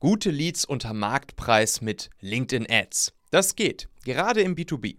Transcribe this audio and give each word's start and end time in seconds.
Gute 0.00 0.30
Leads 0.30 0.64
unter 0.64 0.92
Marktpreis 0.92 1.80
mit 1.80 2.10
LinkedIn 2.20 2.68
Ads. 2.70 3.14
Das 3.32 3.56
geht, 3.56 3.88
gerade 4.04 4.42
im 4.42 4.54
B2B. 4.54 4.98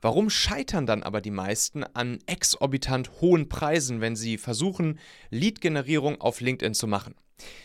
Warum 0.00 0.30
scheitern 0.30 0.86
dann 0.86 1.02
aber 1.02 1.20
die 1.20 1.30
meisten 1.30 1.84
an 1.84 2.18
exorbitant 2.24 3.20
hohen 3.20 3.50
Preisen, 3.50 4.00
wenn 4.00 4.16
sie 4.16 4.38
versuchen, 4.38 5.00
Lead-Generierung 5.28 6.22
auf 6.22 6.40
LinkedIn 6.40 6.72
zu 6.72 6.86
machen? 6.86 7.14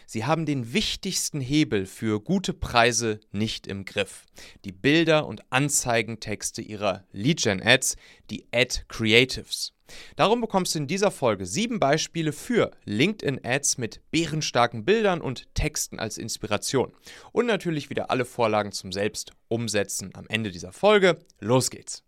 Sie 0.05 0.25
haben 0.25 0.45
den 0.45 0.73
wichtigsten 0.73 1.41
Hebel 1.41 1.85
für 1.85 2.19
gute 2.19 2.53
Preise 2.53 3.19
nicht 3.31 3.67
im 3.67 3.85
Griff. 3.85 4.25
Die 4.65 4.71
Bilder 4.71 5.25
und 5.25 5.43
Anzeigentexte 5.51 6.61
ihrer 6.61 7.05
Lead-Gen-Ads, 7.11 7.95
die 8.29 8.45
Ad 8.51 8.83
Creatives. 8.87 9.73
Darum 10.15 10.41
bekommst 10.41 10.75
du 10.75 10.79
in 10.79 10.87
dieser 10.87 11.11
Folge 11.11 11.45
sieben 11.45 11.79
Beispiele 11.79 12.31
für 12.31 12.71
LinkedIn-Ads 12.85 13.77
mit 13.77 14.01
bärenstarken 14.11 14.85
Bildern 14.85 15.21
und 15.21 15.53
Texten 15.55 15.99
als 15.99 16.17
Inspiration. 16.17 16.93
Und 17.31 17.45
natürlich 17.45 17.89
wieder 17.89 18.09
alle 18.09 18.25
Vorlagen 18.25 18.71
zum 18.71 18.91
Selbstumsetzen 18.91 20.11
am 20.13 20.25
Ende 20.29 20.51
dieser 20.51 20.71
Folge. 20.71 21.19
Los 21.39 21.69
geht's! 21.69 22.03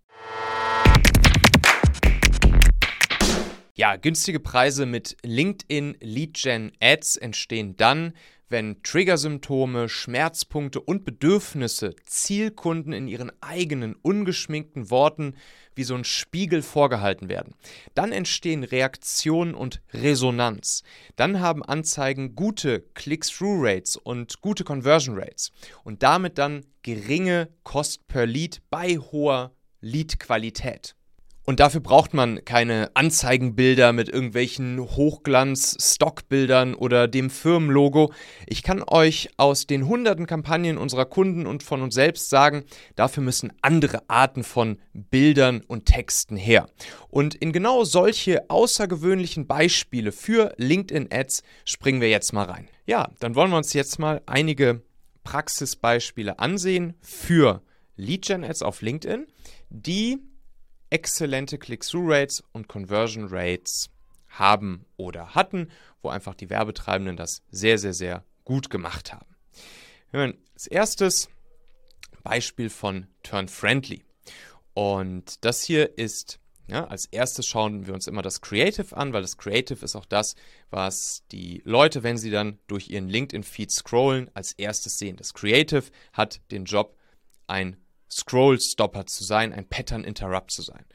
Ja, 3.78 3.98
günstige 3.98 4.40
Preise 4.40 4.86
mit 4.86 5.18
LinkedIn 5.22 5.98
Lead 6.00 6.36
Gen 6.42 6.72
Ads 6.80 7.18
entstehen 7.18 7.76
dann, 7.76 8.14
wenn 8.48 8.82
Triggersymptome, 8.84 9.90
Schmerzpunkte 9.90 10.80
und 10.80 11.04
Bedürfnisse 11.04 11.94
Zielkunden 12.06 12.94
in 12.94 13.10
ihren 13.10 13.34
eigenen 13.42 13.98
ungeschminkten 14.02 14.90
Worten 14.92 15.36
wie 15.76 15.84
so 15.84 15.94
ein 15.94 16.06
Spiegel 16.06 16.62
vorgehalten 16.62 17.28
werden. 17.28 17.54
Dann 17.96 18.14
entstehen 18.14 18.64
Reaktionen 18.64 19.54
und 19.54 19.82
Resonanz. 19.92 20.84
Dann 21.18 21.42
haben 21.42 21.62
Anzeigen 21.62 22.34
gute 22.34 22.80
Click-Through-Rates 22.94 23.98
und 23.98 24.40
gute 24.40 24.64
Conversion 24.64 25.20
Rates 25.20 25.52
und 25.84 26.02
damit 26.02 26.38
dann 26.38 26.66
geringe 26.82 27.50
Cost 27.64 28.08
per 28.08 28.26
Lead 28.26 28.62
bei 28.70 28.96
hoher 28.96 29.52
Lead-Qualität. 29.82 30.96
Und 31.46 31.60
dafür 31.60 31.80
braucht 31.80 32.16
man 32.16 32.44
keine 32.44 32.90
Anzeigenbilder 32.96 33.94
mit 33.94 34.10
irgendwelchen 34.10 34.80
Hochglanz-Stockbildern 34.80 36.74
oder 36.74 37.08
dem 37.08 37.30
Firmenlogo. 37.30 38.12
Ich 38.48 38.64
kann 38.64 38.84
euch 38.86 39.30
aus 39.38 39.68
den 39.68 39.88
hunderten 39.88 40.26
Kampagnen 40.26 40.80
unserer 40.80 41.06
Kunden 41.06 41.46
und 41.46 41.62
von 41.62 41.84
uns 41.84 41.94
selbst 41.94 42.32
sagen, 42.32 42.64
dafür 42.96 43.22
müssen 43.22 43.54
andere 43.62 44.10
Arten 44.10 44.44
von 44.44 44.80
Bildern 44.94 45.62
und 45.62 45.86
Texten 45.86 46.36
her. 46.36 46.68
Und 47.10 47.36
in 47.36 47.54
genau 47.54 47.84
solche 47.84 48.50
außergewöhnlichen 48.50 49.46
Beispiele 49.46 50.12
für 50.12 50.54
LinkedIn-Ads 50.58 51.44
springen 51.64 52.02
wir 52.02 52.10
jetzt 52.10 52.34
mal 52.34 52.46
rein. 52.46 52.68
Ja, 52.88 53.10
dann 53.20 53.36
wollen 53.36 53.52
wir 53.52 53.58
uns 53.58 53.74
jetzt 53.74 54.00
mal 54.00 54.22
einige 54.26 54.82
Praxisbeispiele 55.24 56.40
ansehen 56.40 56.96
für 57.02 57.62
Lead-Gen-Ads 57.98 58.64
auf 58.64 58.82
LinkedIn, 58.82 59.28
die 59.70 60.20
exzellente 60.96 61.58
Click-Through-Rates 61.58 62.42
und 62.54 62.70
Conversion 62.70 63.28
Rates 63.30 63.90
haben 64.30 64.86
oder 64.96 65.36
hatten, 65.36 65.70
wo 66.02 66.08
einfach 66.08 66.36
die 66.36 66.50
Werbetreibenden 66.50 67.18
das 67.18 67.44
sehr, 67.52 67.78
sehr, 67.78 67.94
sehr 67.94 68.24
gut 68.46 68.70
gemacht 68.70 69.12
haben. 69.12 69.36
Als 70.14 70.68
erstes 70.68 71.28
Beispiel 72.24 72.70
von 72.70 73.08
Turn 73.24 73.50
Friendly. 73.50 74.06
Und 74.74 75.44
das 75.44 75.64
hier 75.64 75.98
ist, 75.98 76.40
ja, 76.68 76.88
als 76.88 77.08
erstes 77.08 77.46
schauen 77.46 77.88
wir 77.88 77.94
uns 77.94 78.08
immer 78.08 78.22
das 78.22 78.40
Creative 78.40 78.96
an, 78.96 79.12
weil 79.12 79.22
das 79.22 79.38
Creative 79.38 79.84
ist 79.84 79.98
auch 79.98 80.06
das, 80.06 80.36
was 80.70 81.24
die 81.34 81.62
Leute, 81.66 82.04
wenn 82.04 82.18
sie 82.18 82.32
dann 82.32 82.58
durch 82.68 82.90
ihren 82.90 83.10
LinkedIn-Feed 83.10 83.70
scrollen, 83.70 84.32
als 84.34 84.54
erstes 84.54 84.98
sehen. 84.98 85.18
Das 85.18 85.34
Creative 85.34 85.84
hat 86.14 86.40
den 86.52 86.64
Job, 86.64 86.98
ein 87.48 87.76
Scroll-Stopper 88.16 89.06
zu 89.06 89.24
sein, 89.24 89.52
ein 89.54 89.68
Pattern-Interrupt 89.68 90.52
zu 90.52 90.62
sein. 90.62 90.86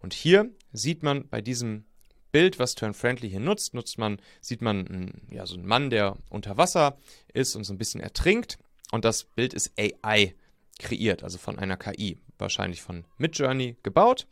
Und 0.00 0.14
hier 0.14 0.50
sieht 0.72 1.02
man 1.02 1.28
bei 1.28 1.42
diesem 1.42 1.84
Bild, 2.32 2.58
was 2.58 2.74
Turn 2.74 2.94
Friendly 2.94 3.28
hier 3.28 3.40
nutzt, 3.40 3.74
nutzt 3.74 3.98
man, 3.98 4.20
sieht 4.40 4.62
man 4.62 4.86
einen, 4.86 5.28
ja, 5.30 5.46
so 5.46 5.54
einen 5.54 5.66
Mann, 5.66 5.90
der 5.90 6.16
unter 6.30 6.56
Wasser 6.56 6.96
ist 7.34 7.54
und 7.56 7.64
so 7.64 7.74
ein 7.74 7.78
bisschen 7.78 8.00
ertrinkt. 8.00 8.58
Und 8.92 9.04
das 9.04 9.24
Bild 9.24 9.52
ist 9.52 9.72
AI 9.78 10.34
kreiert, 10.78 11.22
also 11.22 11.38
von 11.38 11.58
einer 11.58 11.76
KI, 11.76 12.18
wahrscheinlich 12.38 12.82
von 12.82 13.04
Midjourney 13.18 13.76
gebaut. 13.82 14.26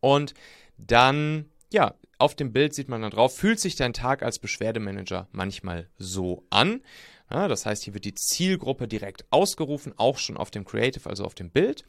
Und 0.00 0.34
dann, 0.76 1.46
ja, 1.72 1.94
auf 2.18 2.34
dem 2.34 2.52
Bild 2.52 2.74
sieht 2.74 2.88
man 2.88 3.02
dann 3.02 3.10
drauf, 3.10 3.36
fühlt 3.36 3.60
sich 3.60 3.76
dein 3.76 3.92
Tag 3.92 4.22
als 4.22 4.38
Beschwerdemanager 4.38 5.28
manchmal 5.32 5.88
so 5.98 6.44
an. 6.50 6.82
Ja, 7.30 7.48
das 7.48 7.66
heißt, 7.66 7.82
hier 7.84 7.94
wird 7.94 8.04
die 8.04 8.14
Zielgruppe 8.14 8.88
direkt 8.88 9.26
ausgerufen, 9.30 9.92
auch 9.96 10.18
schon 10.18 10.36
auf 10.36 10.50
dem 10.50 10.64
Creative, 10.64 11.08
also 11.08 11.24
auf 11.24 11.34
dem 11.34 11.50
Bild. 11.50 11.84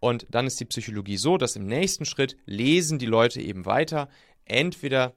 Und 0.00 0.26
dann 0.30 0.46
ist 0.46 0.58
die 0.58 0.64
Psychologie 0.64 1.16
so, 1.16 1.38
dass 1.38 1.54
im 1.54 1.66
nächsten 1.66 2.04
Schritt 2.04 2.36
lesen 2.44 2.98
die 2.98 3.06
Leute 3.06 3.40
eben 3.40 3.66
weiter 3.66 4.08
entweder 4.44 5.14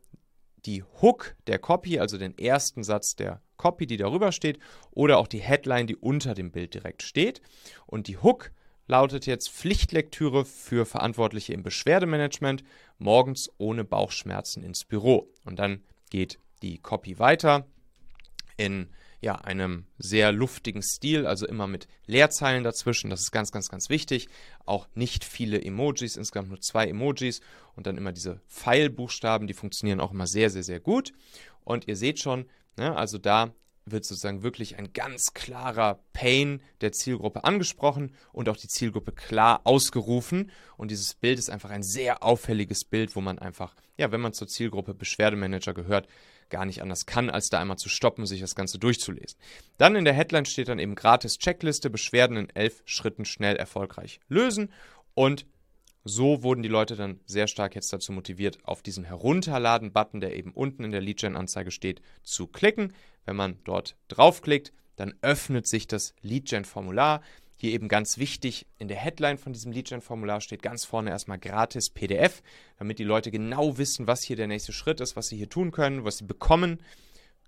die 0.65 0.83
Hook 1.01 1.35
der 1.47 1.59
Copy, 1.59 1.99
also 1.99 2.17
den 2.17 2.37
ersten 2.37 2.83
Satz 2.83 3.15
der 3.15 3.41
Copy, 3.57 3.87
die 3.87 3.97
darüber 3.97 4.31
steht, 4.31 4.59
oder 4.91 5.17
auch 5.17 5.27
die 5.27 5.39
Headline, 5.39 5.87
die 5.87 5.95
unter 5.95 6.33
dem 6.33 6.51
Bild 6.51 6.73
direkt 6.73 7.03
steht. 7.03 7.41
Und 7.85 8.07
die 8.07 8.17
Hook 8.17 8.51
lautet 8.87 9.25
jetzt 9.25 9.49
Pflichtlektüre 9.51 10.45
für 10.45 10.85
Verantwortliche 10.85 11.53
im 11.53 11.63
Beschwerdemanagement, 11.63 12.63
morgens 12.97 13.49
ohne 13.57 13.83
Bauchschmerzen 13.83 14.63
ins 14.63 14.85
Büro. 14.85 15.31
Und 15.43 15.59
dann 15.59 15.83
geht 16.09 16.39
die 16.61 16.77
Copy 16.77 17.19
weiter 17.19 17.67
in 18.57 18.89
ja, 19.21 19.35
einem 19.35 19.87
sehr 19.97 20.31
luftigen 20.31 20.83
Stil, 20.83 21.25
also 21.25 21.47
immer 21.47 21.65
mit 21.65 21.87
Leerzeilen 22.05 22.63
dazwischen. 22.63 23.09
Das 23.09 23.21
ist 23.21 23.31
ganz, 23.31 23.51
ganz, 23.51 23.69
ganz 23.69 23.89
wichtig. 23.89 24.27
Auch 24.65 24.87
nicht 24.93 25.25
viele 25.25 25.59
Emojis, 25.59 26.15
insgesamt 26.15 26.49
nur 26.49 26.61
zwei 26.61 26.87
Emojis 26.87 27.41
und 27.75 27.87
dann 27.87 27.97
immer 27.97 28.11
diese 28.11 28.41
Pfeilbuchstaben, 28.47 29.47
die 29.47 29.55
funktionieren 29.55 29.99
auch 29.99 30.11
immer 30.11 30.27
sehr, 30.27 30.51
sehr, 30.51 30.63
sehr 30.63 30.79
gut. 30.79 31.11
Und 31.63 31.87
ihr 31.87 31.95
seht 31.95 32.19
schon, 32.19 32.45
ne, 32.77 32.95
also 32.95 33.17
da 33.17 33.53
wird 33.85 34.03
sozusagen 34.03 34.41
wirklich 34.41 34.77
ein 34.77 34.93
ganz 34.93 35.33
klarer 35.33 35.99
Pain 36.11 36.61
der 36.81 36.91
Zielgruppe 36.91 37.43
angesprochen 37.43 38.15
und 38.33 38.49
auch 38.49 38.57
die 38.57 38.67
Zielgruppe 38.67 39.11
klar 39.11 39.61
ausgerufen. 39.63 40.51
Und 40.75 40.89
dieses 40.89 41.13
Bild 41.13 41.37
ist 41.37 41.49
einfach 41.49 41.69
ein 41.69 41.83
sehr 41.83 42.23
auffälliges 42.23 42.83
Bild, 42.83 43.15
wo 43.15 43.21
man 43.21 43.37
einfach, 43.37 43.75
ja, 43.97 44.11
wenn 44.11 44.21
man 44.21 44.33
zur 44.33 44.47
Zielgruppe 44.47 44.95
Beschwerdemanager 44.95 45.73
gehört, 45.73 46.07
gar 46.49 46.65
nicht 46.65 46.81
anders 46.81 47.05
kann, 47.05 47.29
als 47.29 47.49
da 47.49 47.59
einmal 47.59 47.77
zu 47.77 47.89
stoppen 47.89 48.25
sich 48.25 48.39
das 48.41 48.55
Ganze 48.55 48.79
durchzulesen. 48.79 49.37
Dann 49.77 49.95
in 49.95 50.05
der 50.05 50.13
Headline 50.13 50.45
steht 50.45 50.67
dann 50.67 50.79
eben 50.79 50.95
gratis 50.95 51.37
Checkliste, 51.37 51.89
Beschwerden 51.89 52.37
in 52.37 52.49
elf 52.55 52.81
Schritten 52.85 53.25
schnell 53.25 53.55
erfolgreich 53.55 54.19
lösen. 54.27 54.71
Und 55.13 55.45
so 56.07 56.43
wurden 56.43 56.61
die 56.61 56.69
Leute 56.69 56.95
dann 56.95 57.19
sehr 57.25 57.47
stark 57.47 57.73
jetzt 57.73 57.91
dazu 57.91 58.13
motiviert, 58.13 58.59
auf 58.63 58.83
diesen 58.83 59.03
Herunterladen-Button, 59.05 60.21
der 60.21 60.35
eben 60.35 60.51
unten 60.51 60.83
in 60.83 60.91
der 60.91 61.01
Lead-Gen-Anzeige 61.01 61.71
steht, 61.71 62.01
zu 62.21 62.45
klicken. 62.45 62.93
Wenn 63.25 63.35
man 63.35 63.57
dort 63.63 63.97
draufklickt, 64.07 64.71
dann 64.97 65.15
öffnet 65.23 65.67
sich 65.67 65.87
das 65.87 66.13
Lead-Gen-Formular. 66.21 67.21
Hier 67.57 67.71
eben 67.71 67.87
ganz 67.87 68.19
wichtig, 68.19 68.67
in 68.77 68.87
der 68.87 68.97
Headline 68.97 69.39
von 69.39 69.51
diesem 69.51 69.71
Lead-Gen-Formular 69.71 70.41
steht 70.41 70.61
ganz 70.61 70.85
vorne 70.85 71.09
erstmal 71.09 71.39
gratis 71.39 71.89
PDF, 71.89 72.43
damit 72.77 72.99
die 72.99 73.03
Leute 73.03 73.31
genau 73.31 73.79
wissen, 73.79 74.05
was 74.05 74.21
hier 74.21 74.35
der 74.35 74.47
nächste 74.47 74.73
Schritt 74.73 75.01
ist, 75.01 75.15
was 75.15 75.29
sie 75.29 75.37
hier 75.37 75.49
tun 75.49 75.71
können, 75.71 76.05
was 76.05 76.19
sie 76.19 76.25
bekommen. 76.25 76.83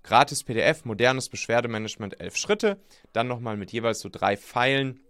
Gratis 0.02 0.44
PDF, 0.44 0.84
modernes 0.84 1.30
Beschwerdemanagement, 1.30 2.20
elf 2.20 2.36
Schritte. 2.38 2.80
Dann 3.14 3.28
nochmal 3.28 3.56
mit 3.56 3.72
jeweils 3.72 4.00
so 4.00 4.10
drei 4.10 4.36
Pfeilen 4.36 5.02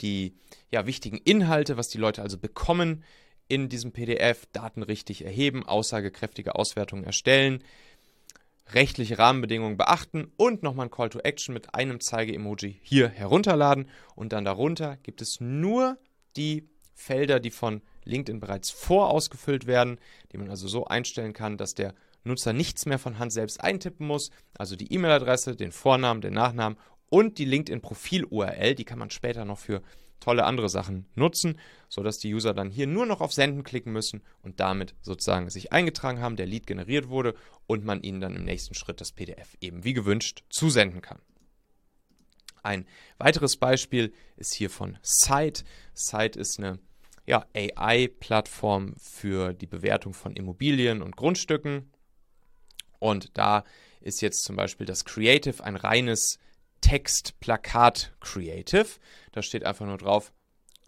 die 0.00 0.34
ja, 0.70 0.86
wichtigen 0.86 1.18
Inhalte, 1.18 1.76
was 1.76 1.88
die 1.88 1.98
Leute 1.98 2.22
also 2.22 2.38
bekommen 2.38 3.04
in 3.48 3.68
diesem 3.68 3.92
PDF, 3.92 4.46
Daten 4.52 4.82
richtig 4.82 5.24
erheben, 5.24 5.64
aussagekräftige 5.64 6.56
Auswertungen 6.56 7.04
erstellen, 7.04 7.62
rechtliche 8.72 9.18
Rahmenbedingungen 9.18 9.76
beachten 9.76 10.32
und 10.36 10.62
nochmal 10.62 10.86
ein 10.86 10.90
Call 10.90 11.10
to 11.10 11.20
Action 11.20 11.54
mit 11.54 11.74
einem 11.74 12.00
Zeige-Emoji 12.00 12.80
hier 12.82 13.08
herunterladen. 13.08 13.88
Und 14.16 14.32
dann 14.32 14.44
darunter 14.44 14.96
gibt 15.02 15.22
es 15.22 15.40
nur 15.40 15.98
die 16.36 16.68
Felder, 16.94 17.38
die 17.38 17.50
von 17.50 17.82
LinkedIn 18.04 18.40
bereits 18.40 18.70
vorausgefüllt 18.70 19.66
werden, 19.66 19.98
die 20.32 20.38
man 20.38 20.50
also 20.50 20.66
so 20.66 20.86
einstellen 20.86 21.32
kann, 21.32 21.56
dass 21.56 21.74
der 21.74 21.94
Nutzer 22.24 22.52
nichts 22.52 22.86
mehr 22.86 22.98
von 22.98 23.18
Hand 23.18 23.32
selbst 23.32 23.60
eintippen 23.60 24.06
muss. 24.06 24.30
Also 24.58 24.74
die 24.74 24.92
E-Mail-Adresse, 24.92 25.54
den 25.54 25.70
Vornamen, 25.72 26.20
den 26.20 26.34
Nachnamen 26.34 26.78
und 27.08 27.38
die 27.38 27.44
LinkedIn-Profil-URL. 27.44 28.74
Die 28.74 28.84
kann 28.84 28.98
man 28.98 29.10
später 29.10 29.44
noch 29.44 29.58
für 29.58 29.82
tolle 30.20 30.44
andere 30.44 30.68
Sachen 30.68 31.06
nutzen, 31.14 31.58
sodass 31.88 32.18
die 32.18 32.34
User 32.34 32.54
dann 32.54 32.70
hier 32.70 32.86
nur 32.86 33.06
noch 33.06 33.20
auf 33.20 33.32
Senden 33.32 33.62
klicken 33.62 33.92
müssen 33.92 34.22
und 34.42 34.60
damit 34.60 34.94
sozusagen 35.02 35.50
sich 35.50 35.72
eingetragen 35.72 36.20
haben, 36.20 36.36
der 36.36 36.46
Lead 36.46 36.66
generiert 36.66 37.08
wurde 37.08 37.34
und 37.66 37.84
man 37.84 38.02
ihnen 38.02 38.20
dann 38.20 38.36
im 38.36 38.44
nächsten 38.44 38.74
Schritt 38.74 39.00
das 39.00 39.12
PDF 39.12 39.56
eben 39.60 39.84
wie 39.84 39.92
gewünscht 39.92 40.44
zusenden 40.48 41.02
kann. 41.02 41.20
Ein 42.62 42.86
weiteres 43.18 43.56
Beispiel 43.56 44.12
ist 44.36 44.54
hier 44.54 44.70
von 44.70 44.98
Site. 45.02 45.62
Site 45.94 46.38
ist 46.38 46.58
eine 46.58 46.80
ja, 47.24 47.46
AI-Plattform 47.54 48.94
für 48.98 49.52
die 49.52 49.66
Bewertung 49.66 50.14
von 50.14 50.34
Immobilien 50.34 51.02
und 51.02 51.16
Grundstücken. 51.16 51.92
Und 52.98 53.36
da 53.38 53.64
ist 54.00 54.22
jetzt 54.22 54.42
zum 54.44 54.56
Beispiel 54.56 54.86
das 54.86 55.04
Creative 55.04 55.62
ein 55.62 55.76
reines 55.76 56.38
Text, 56.80 57.38
Plakat, 57.40 58.12
Creative. 58.20 58.86
Da 59.32 59.42
steht 59.42 59.64
einfach 59.64 59.86
nur 59.86 59.98
drauf, 59.98 60.32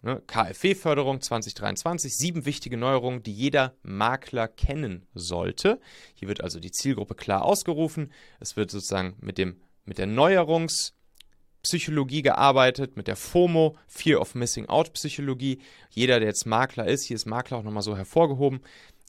ne, 0.01 0.21
KfW-Förderung 0.27 1.21
2023, 1.21 2.15
sieben 2.15 2.45
wichtige 2.45 2.77
Neuerungen, 2.77 3.23
die 3.23 3.33
jeder 3.33 3.75
Makler 3.83 4.47
kennen 4.47 5.07
sollte. 5.13 5.81
Hier 6.15 6.27
wird 6.27 6.41
also 6.41 6.59
die 6.59 6.71
Zielgruppe 6.71 7.13
klar 7.15 7.43
ausgerufen. 7.43 8.11
Es 8.39 8.55
wird 8.55 8.71
sozusagen 8.71 9.15
mit, 9.19 9.37
dem, 9.37 9.61
mit 9.85 9.97
der 9.97 10.07
Neuerungspsychologie 10.07 12.21
gearbeitet, 12.21 12.97
mit 12.97 13.07
der 13.07 13.15
FOMO, 13.15 13.77
Fear 13.87 14.19
of 14.21 14.35
Missing 14.35 14.67
Out 14.67 14.93
Psychologie. 14.93 15.59
Jeder, 15.89 16.19
der 16.19 16.27
jetzt 16.29 16.45
Makler 16.45 16.87
ist, 16.87 17.05
hier 17.05 17.15
ist 17.15 17.25
Makler 17.25 17.57
auch 17.57 17.63
nochmal 17.63 17.83
so 17.83 17.97
hervorgehoben, 17.97 18.61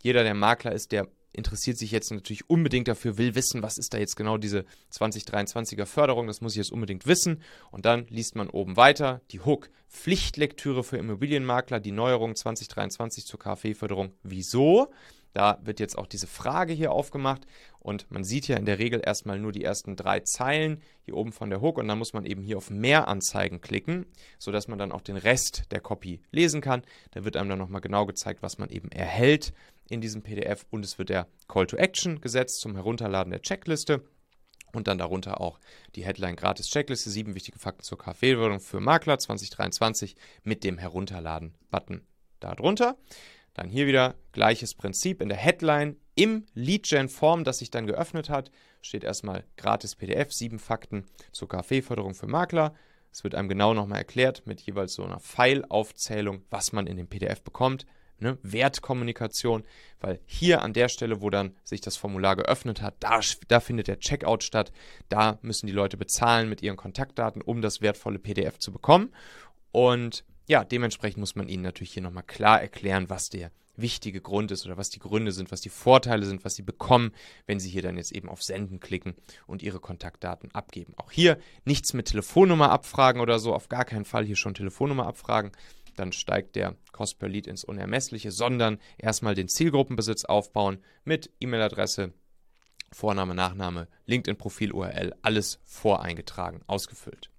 jeder, 0.02 0.22
der 0.22 0.34
Makler 0.34 0.72
ist, 0.72 0.92
der 0.92 1.08
interessiert 1.32 1.78
sich 1.78 1.90
jetzt 1.90 2.10
natürlich 2.10 2.48
unbedingt 2.48 2.88
dafür, 2.88 3.18
will 3.18 3.34
wissen, 3.34 3.62
was 3.62 3.78
ist 3.78 3.94
da 3.94 3.98
jetzt 3.98 4.16
genau 4.16 4.36
diese 4.36 4.64
2023er 4.92 5.86
Förderung, 5.86 6.26
das 6.26 6.40
muss 6.40 6.52
ich 6.52 6.58
jetzt 6.58 6.72
unbedingt 6.72 7.06
wissen. 7.06 7.42
Und 7.70 7.86
dann 7.86 8.06
liest 8.08 8.36
man 8.36 8.48
oben 8.48 8.76
weiter 8.76 9.20
die 9.30 9.40
Hook, 9.40 9.70
Pflichtlektüre 9.88 10.84
für 10.84 10.96
Immobilienmakler, 10.98 11.80
die 11.80 11.92
Neuerung 11.92 12.36
2023 12.36 13.26
zur 13.26 13.38
KfW-Förderung. 13.38 14.12
Wieso? 14.22 14.92
Da 15.32 15.58
wird 15.62 15.78
jetzt 15.78 15.96
auch 15.96 16.06
diese 16.06 16.26
Frage 16.26 16.72
hier 16.72 16.90
aufgemacht 16.92 17.46
und 17.78 18.10
man 18.10 18.24
sieht 18.24 18.48
ja 18.48 18.56
in 18.56 18.66
der 18.66 18.78
Regel 18.78 19.00
erstmal 19.04 19.38
nur 19.38 19.52
die 19.52 19.64
ersten 19.64 19.96
drei 19.96 20.20
Zeilen 20.20 20.82
hier 21.02 21.16
oben 21.16 21.32
von 21.32 21.50
der 21.50 21.60
Hook 21.60 21.78
und 21.78 21.86
dann 21.88 21.98
muss 21.98 22.12
man 22.12 22.24
eben 22.24 22.42
hier 22.42 22.56
auf 22.56 22.70
Mehr 22.70 23.06
Anzeigen 23.08 23.60
klicken, 23.60 24.06
sodass 24.38 24.68
man 24.68 24.78
dann 24.78 24.92
auch 24.92 25.02
den 25.02 25.16
Rest 25.16 25.64
der 25.70 25.80
Copy 25.80 26.20
lesen 26.30 26.60
kann. 26.60 26.82
Da 27.12 27.24
wird 27.24 27.36
einem 27.36 27.48
dann 27.48 27.58
nochmal 27.58 27.80
genau 27.80 28.06
gezeigt, 28.06 28.42
was 28.42 28.58
man 28.58 28.70
eben 28.70 28.90
erhält 28.90 29.52
in 29.88 30.00
diesem 30.00 30.22
PDF 30.22 30.66
und 30.70 30.84
es 30.84 30.98
wird 30.98 31.10
der 31.10 31.26
Call 31.48 31.66
to 31.66 31.76
Action 31.76 32.20
gesetzt 32.20 32.60
zum 32.60 32.74
Herunterladen 32.74 33.30
der 33.30 33.42
Checkliste. 33.42 34.04
Und 34.72 34.86
dann 34.86 34.98
darunter 34.98 35.40
auch 35.40 35.58
die 35.96 36.04
Headline 36.04 36.36
Gratis 36.36 36.68
Checkliste, 36.68 37.10
sieben 37.10 37.34
wichtige 37.34 37.58
Fakten 37.58 37.82
zur 37.82 37.98
KfW-Förderung 37.98 38.60
für 38.60 38.78
Makler 38.78 39.18
2023 39.18 40.14
mit 40.44 40.62
dem 40.62 40.78
Herunterladen-Button 40.78 42.02
darunter. 42.38 42.96
Dann 43.54 43.68
hier 43.68 43.86
wieder 43.86 44.14
gleiches 44.32 44.74
Prinzip 44.74 45.20
in 45.20 45.28
der 45.28 45.38
Headline 45.38 45.96
im 46.14 46.46
Lead-Gen-Form, 46.54 47.44
das 47.44 47.58
sich 47.58 47.70
dann 47.70 47.86
geöffnet 47.86 48.30
hat, 48.30 48.50
steht 48.82 49.04
erstmal 49.04 49.44
gratis 49.56 49.96
PDF, 49.96 50.32
sieben 50.32 50.58
Fakten 50.58 51.04
zur 51.32 51.48
KfW-Förderung 51.48 52.14
für 52.14 52.26
Makler. 52.26 52.74
Es 53.12 53.24
wird 53.24 53.34
einem 53.34 53.48
genau 53.48 53.74
nochmal 53.74 53.98
erklärt 53.98 54.46
mit 54.46 54.60
jeweils 54.60 54.94
so 54.94 55.04
einer 55.04 55.20
Pfeilaufzählung, 55.20 56.44
was 56.50 56.72
man 56.72 56.86
in 56.86 56.96
dem 56.96 57.08
PDF 57.08 57.42
bekommt 57.42 57.86
ne, 58.20 58.38
Wertkommunikation, 58.42 59.64
weil 60.00 60.20
hier 60.26 60.62
an 60.62 60.72
der 60.72 60.88
Stelle, 60.88 61.20
wo 61.20 61.30
dann 61.30 61.56
sich 61.64 61.80
das 61.80 61.96
Formular 61.96 62.36
geöffnet 62.36 62.82
hat, 62.82 62.94
da, 63.00 63.20
da 63.48 63.60
findet 63.60 63.88
der 63.88 63.98
Checkout 63.98 64.42
statt. 64.42 64.72
Da 65.08 65.38
müssen 65.42 65.66
die 65.66 65.72
Leute 65.72 65.96
bezahlen 65.96 66.48
mit 66.48 66.62
ihren 66.62 66.76
Kontaktdaten, 66.76 67.42
um 67.42 67.62
das 67.62 67.80
wertvolle 67.80 68.18
PDF 68.18 68.58
zu 68.58 68.72
bekommen. 68.72 69.12
Und 69.72 70.24
ja, 70.46 70.64
dementsprechend 70.64 71.18
muss 71.18 71.36
man 71.36 71.48
ihnen 71.48 71.62
natürlich 71.62 71.92
hier 71.92 72.02
nochmal 72.02 72.24
klar 72.24 72.60
erklären, 72.60 73.08
was 73.08 73.30
der 73.30 73.50
wichtige 73.76 74.20
Grund 74.20 74.50
ist 74.50 74.66
oder 74.66 74.76
was 74.76 74.90
die 74.90 74.98
Gründe 74.98 75.32
sind, 75.32 75.52
was 75.52 75.60
die 75.60 75.68
Vorteile 75.68 76.26
sind, 76.26 76.44
was 76.44 76.54
sie 76.54 76.62
bekommen, 76.62 77.12
wenn 77.46 77.60
sie 77.60 77.70
hier 77.70 77.82
dann 77.82 77.96
jetzt 77.96 78.12
eben 78.12 78.28
auf 78.28 78.42
Senden 78.42 78.80
klicken 78.80 79.14
und 79.46 79.62
ihre 79.62 79.80
Kontaktdaten 79.80 80.50
abgeben. 80.54 80.94
Auch 80.96 81.10
hier 81.10 81.38
nichts 81.64 81.92
mit 81.92 82.08
Telefonnummer 82.08 82.70
abfragen 82.70 83.20
oder 83.20 83.38
so, 83.38 83.54
auf 83.54 83.68
gar 83.68 83.84
keinen 83.84 84.04
Fall 84.04 84.24
hier 84.24 84.36
schon 84.36 84.54
Telefonnummer 84.54 85.06
abfragen, 85.06 85.52
dann 85.96 86.12
steigt 86.12 86.56
der 86.56 86.76
Cost 86.92 87.18
per 87.18 87.28
Lead 87.28 87.46
ins 87.46 87.64
Unermessliche, 87.64 88.30
sondern 88.30 88.78
erstmal 88.98 89.34
den 89.34 89.48
Zielgruppenbesitz 89.48 90.24
aufbauen 90.24 90.78
mit 91.04 91.30
E-Mail-Adresse, 91.40 92.12
Vorname, 92.92 93.34
Nachname, 93.34 93.88
LinkedIn-Profil, 94.06 94.72
URL, 94.72 95.14
alles 95.22 95.60
voreingetragen, 95.64 96.62
ausgefüllt. 96.66 97.30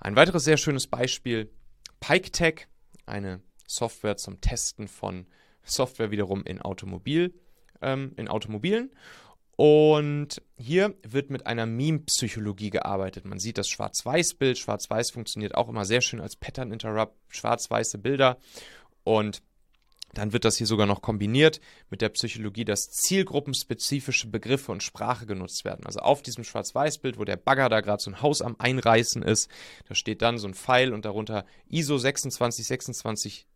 Ein 0.00 0.16
weiteres 0.16 0.44
sehr 0.44 0.56
schönes 0.56 0.86
Beispiel, 0.86 1.50
PikeTech, 2.00 2.66
eine 3.04 3.42
Software 3.66 4.16
zum 4.16 4.40
Testen 4.40 4.88
von 4.88 5.26
Software 5.62 6.10
wiederum 6.10 6.42
in, 6.44 6.60
Automobil, 6.60 7.34
ähm, 7.82 8.14
in 8.16 8.28
Automobilen. 8.28 8.90
Und 9.56 10.40
hier 10.56 10.94
wird 11.06 11.28
mit 11.28 11.46
einer 11.46 11.66
Meme-Psychologie 11.66 12.70
gearbeitet. 12.70 13.26
Man 13.26 13.38
sieht 13.38 13.58
das 13.58 13.68
Schwarz-Weiß-Bild. 13.68 14.56
Schwarz-Weiß 14.56 15.10
funktioniert 15.10 15.54
auch 15.54 15.68
immer 15.68 15.84
sehr 15.84 16.00
schön 16.00 16.22
als 16.22 16.34
Pattern 16.34 16.72
Interrupt, 16.72 17.14
schwarz-weiße 17.28 17.98
Bilder. 17.98 18.38
Und 19.04 19.42
dann 20.14 20.32
wird 20.32 20.44
das 20.44 20.56
hier 20.56 20.66
sogar 20.66 20.86
noch 20.86 21.02
kombiniert 21.02 21.60
mit 21.88 22.00
der 22.00 22.08
Psychologie, 22.10 22.64
dass 22.64 22.90
zielgruppenspezifische 22.90 24.28
Begriffe 24.28 24.72
und 24.72 24.82
Sprache 24.82 25.26
genutzt 25.26 25.64
werden. 25.64 25.86
Also 25.86 26.00
auf 26.00 26.22
diesem 26.22 26.44
Schwarz-Weiß-Bild, 26.44 27.18
wo 27.18 27.24
der 27.24 27.36
Bagger 27.36 27.68
da 27.68 27.80
gerade 27.80 28.02
so 28.02 28.10
ein 28.10 28.22
Haus 28.22 28.42
am 28.42 28.56
Einreißen 28.58 29.22
ist, 29.22 29.48
da 29.88 29.94
steht 29.94 30.22
dann 30.22 30.38
so 30.38 30.48
ein 30.48 30.54
Pfeil 30.54 30.92
und 30.92 31.04
darunter 31.04 31.44
ISO 31.68 31.98
26262 31.98 33.46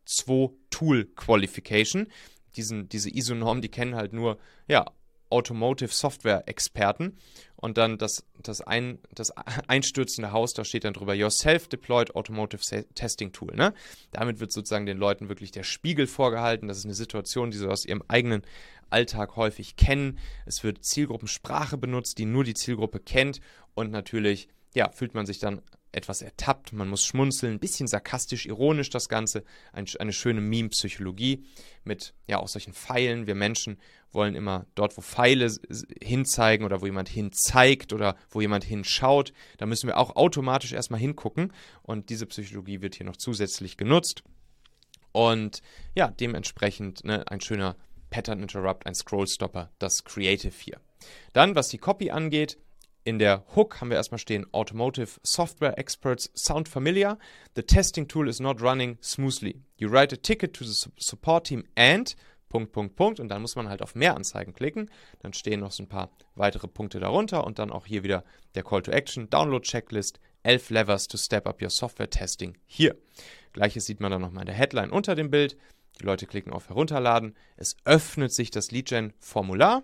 Tool 0.70 1.04
Qualification. 1.16 2.08
Diesen, 2.56 2.88
diese 2.88 3.10
ISO-Norm, 3.10 3.60
die 3.62 3.68
kennen 3.68 3.96
halt 3.96 4.12
nur 4.12 4.38
ja, 4.68 4.86
Automotive 5.30 5.92
Software 5.92 6.44
Experten. 6.46 7.18
Und 7.64 7.78
dann 7.78 7.96
das, 7.96 8.22
das, 8.42 8.60
ein, 8.60 8.98
das 9.14 9.30
einstürzende 9.68 10.32
Haus, 10.32 10.52
da 10.52 10.66
steht 10.66 10.84
dann 10.84 10.92
drüber 10.92 11.14
Your 11.16 11.30
Self-Deployed 11.30 12.14
Automotive 12.14 12.60
Testing 12.94 13.32
Tool. 13.32 13.56
Ne? 13.56 13.72
Damit 14.12 14.38
wird 14.38 14.52
sozusagen 14.52 14.84
den 14.84 14.98
Leuten 14.98 15.30
wirklich 15.30 15.50
der 15.50 15.62
Spiegel 15.62 16.06
vorgehalten. 16.06 16.68
Das 16.68 16.76
ist 16.76 16.84
eine 16.84 16.92
Situation, 16.92 17.50
die 17.50 17.56
sie 17.56 17.66
aus 17.66 17.86
ihrem 17.86 18.02
eigenen 18.06 18.42
Alltag 18.90 19.36
häufig 19.36 19.76
kennen. 19.76 20.18
Es 20.44 20.62
wird 20.62 20.84
Zielgruppensprache 20.84 21.78
benutzt, 21.78 22.18
die 22.18 22.26
nur 22.26 22.44
die 22.44 22.52
Zielgruppe 22.52 23.00
kennt. 23.00 23.40
Und 23.72 23.90
natürlich 23.90 24.48
ja, 24.74 24.90
fühlt 24.90 25.14
man 25.14 25.26
sich 25.26 25.38
dann 25.38 25.62
etwas 25.94 26.22
ertappt, 26.22 26.72
man 26.72 26.88
muss 26.88 27.04
schmunzeln, 27.04 27.54
ein 27.54 27.60
bisschen 27.60 27.86
sarkastisch, 27.86 28.46
ironisch 28.46 28.90
das 28.90 29.08
Ganze, 29.08 29.44
ein, 29.72 29.86
eine 29.98 30.12
schöne 30.12 30.40
Meme-Psychologie 30.40 31.44
mit 31.84 32.14
ja 32.26 32.38
auch 32.38 32.48
solchen 32.48 32.74
Pfeilen. 32.74 33.26
Wir 33.26 33.34
Menschen 33.34 33.78
wollen 34.10 34.34
immer 34.34 34.66
dort, 34.74 34.96
wo 34.96 35.02
Pfeile 35.02 35.52
hinzeigen 36.02 36.66
oder 36.66 36.80
wo 36.80 36.86
jemand 36.86 37.08
hinzeigt 37.08 37.92
oder 37.92 38.16
wo 38.30 38.40
jemand 38.40 38.64
hinschaut, 38.64 39.32
da 39.58 39.66
müssen 39.66 39.86
wir 39.86 39.98
auch 39.98 40.16
automatisch 40.16 40.72
erstmal 40.72 41.00
hingucken 41.00 41.52
und 41.82 42.10
diese 42.10 42.26
Psychologie 42.26 42.82
wird 42.82 42.96
hier 42.96 43.06
noch 43.06 43.16
zusätzlich 43.16 43.76
genutzt. 43.76 44.22
Und 45.12 45.62
ja, 45.94 46.08
dementsprechend 46.08 47.04
ne, 47.04 47.24
ein 47.28 47.40
schöner 47.40 47.76
Pattern 48.10 48.42
Interrupt, 48.42 48.86
ein 48.86 48.94
Scroll 48.94 49.28
Stopper, 49.28 49.70
das 49.78 50.02
Creative 50.04 50.54
hier. 50.56 50.80
Dann, 51.32 51.54
was 51.54 51.68
die 51.68 51.78
Copy 51.78 52.10
angeht, 52.10 52.58
in 53.04 53.18
der 53.18 53.44
Hook 53.54 53.80
haben 53.80 53.90
wir 53.90 53.98
erstmal 53.98 54.18
stehen 54.18 54.46
Automotive 54.52 55.20
Software 55.22 55.78
Experts 55.78 56.30
sound 56.34 56.68
familiar. 56.68 57.18
The 57.54 57.62
testing 57.62 58.08
tool 58.08 58.28
is 58.28 58.40
not 58.40 58.62
running 58.62 58.96
smoothly. 59.02 59.60
You 59.76 59.88
write 59.90 60.14
a 60.14 60.16
ticket 60.16 60.54
to 60.54 60.64
the 60.64 60.90
support 60.96 61.46
team 61.46 61.64
and 61.76 62.16
Punkt, 62.48 62.72
Punkt, 62.72 62.96
Punkt 62.96 63.20
und 63.20 63.28
dann 63.28 63.42
muss 63.42 63.56
man 63.56 63.68
halt 63.68 63.82
auf 63.82 63.94
mehr 63.94 64.16
Anzeigen 64.16 64.54
klicken. 64.54 64.90
Dann 65.20 65.32
stehen 65.32 65.60
noch 65.60 65.72
so 65.72 65.82
ein 65.82 65.88
paar 65.88 66.10
weitere 66.34 66.68
Punkte 66.68 66.98
darunter 66.98 67.44
und 67.44 67.58
dann 67.58 67.70
auch 67.70 67.84
hier 67.84 68.04
wieder 68.04 68.24
der 68.54 68.62
Call 68.62 68.80
to 68.80 68.90
Action, 68.90 69.28
Download 69.28 69.66
Checklist, 69.66 70.18
11 70.44 70.70
Levers 70.70 71.08
to 71.08 71.18
step 71.18 71.46
up 71.46 71.60
your 71.60 71.70
software 71.70 72.08
testing 72.08 72.56
hier. 72.64 72.96
Gleiches 73.52 73.86
sieht 73.86 74.00
man 74.00 74.12
dann 74.12 74.22
nochmal 74.22 74.42
in 74.42 74.46
der 74.46 74.54
Headline 74.54 74.90
unter 74.90 75.14
dem 75.14 75.30
Bild. 75.30 75.56
Die 76.00 76.04
Leute 76.04 76.26
klicken 76.26 76.52
auf 76.52 76.68
Herunterladen. 76.68 77.36
Es 77.56 77.76
öffnet 77.84 78.32
sich 78.32 78.50
das 78.50 78.70
Leadgen-Formular 78.70 79.82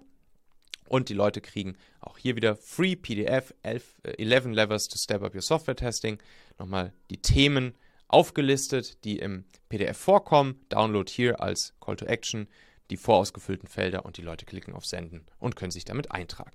und 0.90 1.08
die 1.08 1.14
Leute 1.14 1.40
kriegen 1.40 1.76
auch 2.00 2.18
hier 2.18 2.34
wieder 2.34 2.56
Free 2.56 2.96
PDF, 2.96 3.54
11, 3.62 3.94
11 4.02 4.44
äh, 4.44 4.48
Levers 4.48 4.88
to 4.88 4.98
Step 4.98 5.22
Up 5.22 5.34
Your 5.34 5.40
Software 5.40 5.76
Testing. 5.76 6.18
Nochmal 6.58 6.92
die 7.10 7.22
Themen 7.22 7.74
aufgelistet, 8.08 9.04
die 9.04 9.20
im 9.20 9.44
PDF 9.68 9.96
vorkommen. 9.96 10.60
Download 10.68 11.08
hier 11.08 11.40
als 11.40 11.74
Call 11.80 11.94
to 11.94 12.06
Action 12.06 12.48
die 12.90 12.96
vorausgefüllten 12.96 13.68
Felder 13.68 14.04
und 14.04 14.16
die 14.16 14.22
Leute 14.22 14.44
klicken 14.46 14.74
auf 14.74 14.84
Senden 14.84 15.24
und 15.38 15.54
können 15.54 15.70
sich 15.70 15.84
damit 15.84 16.10
eintragen. 16.10 16.50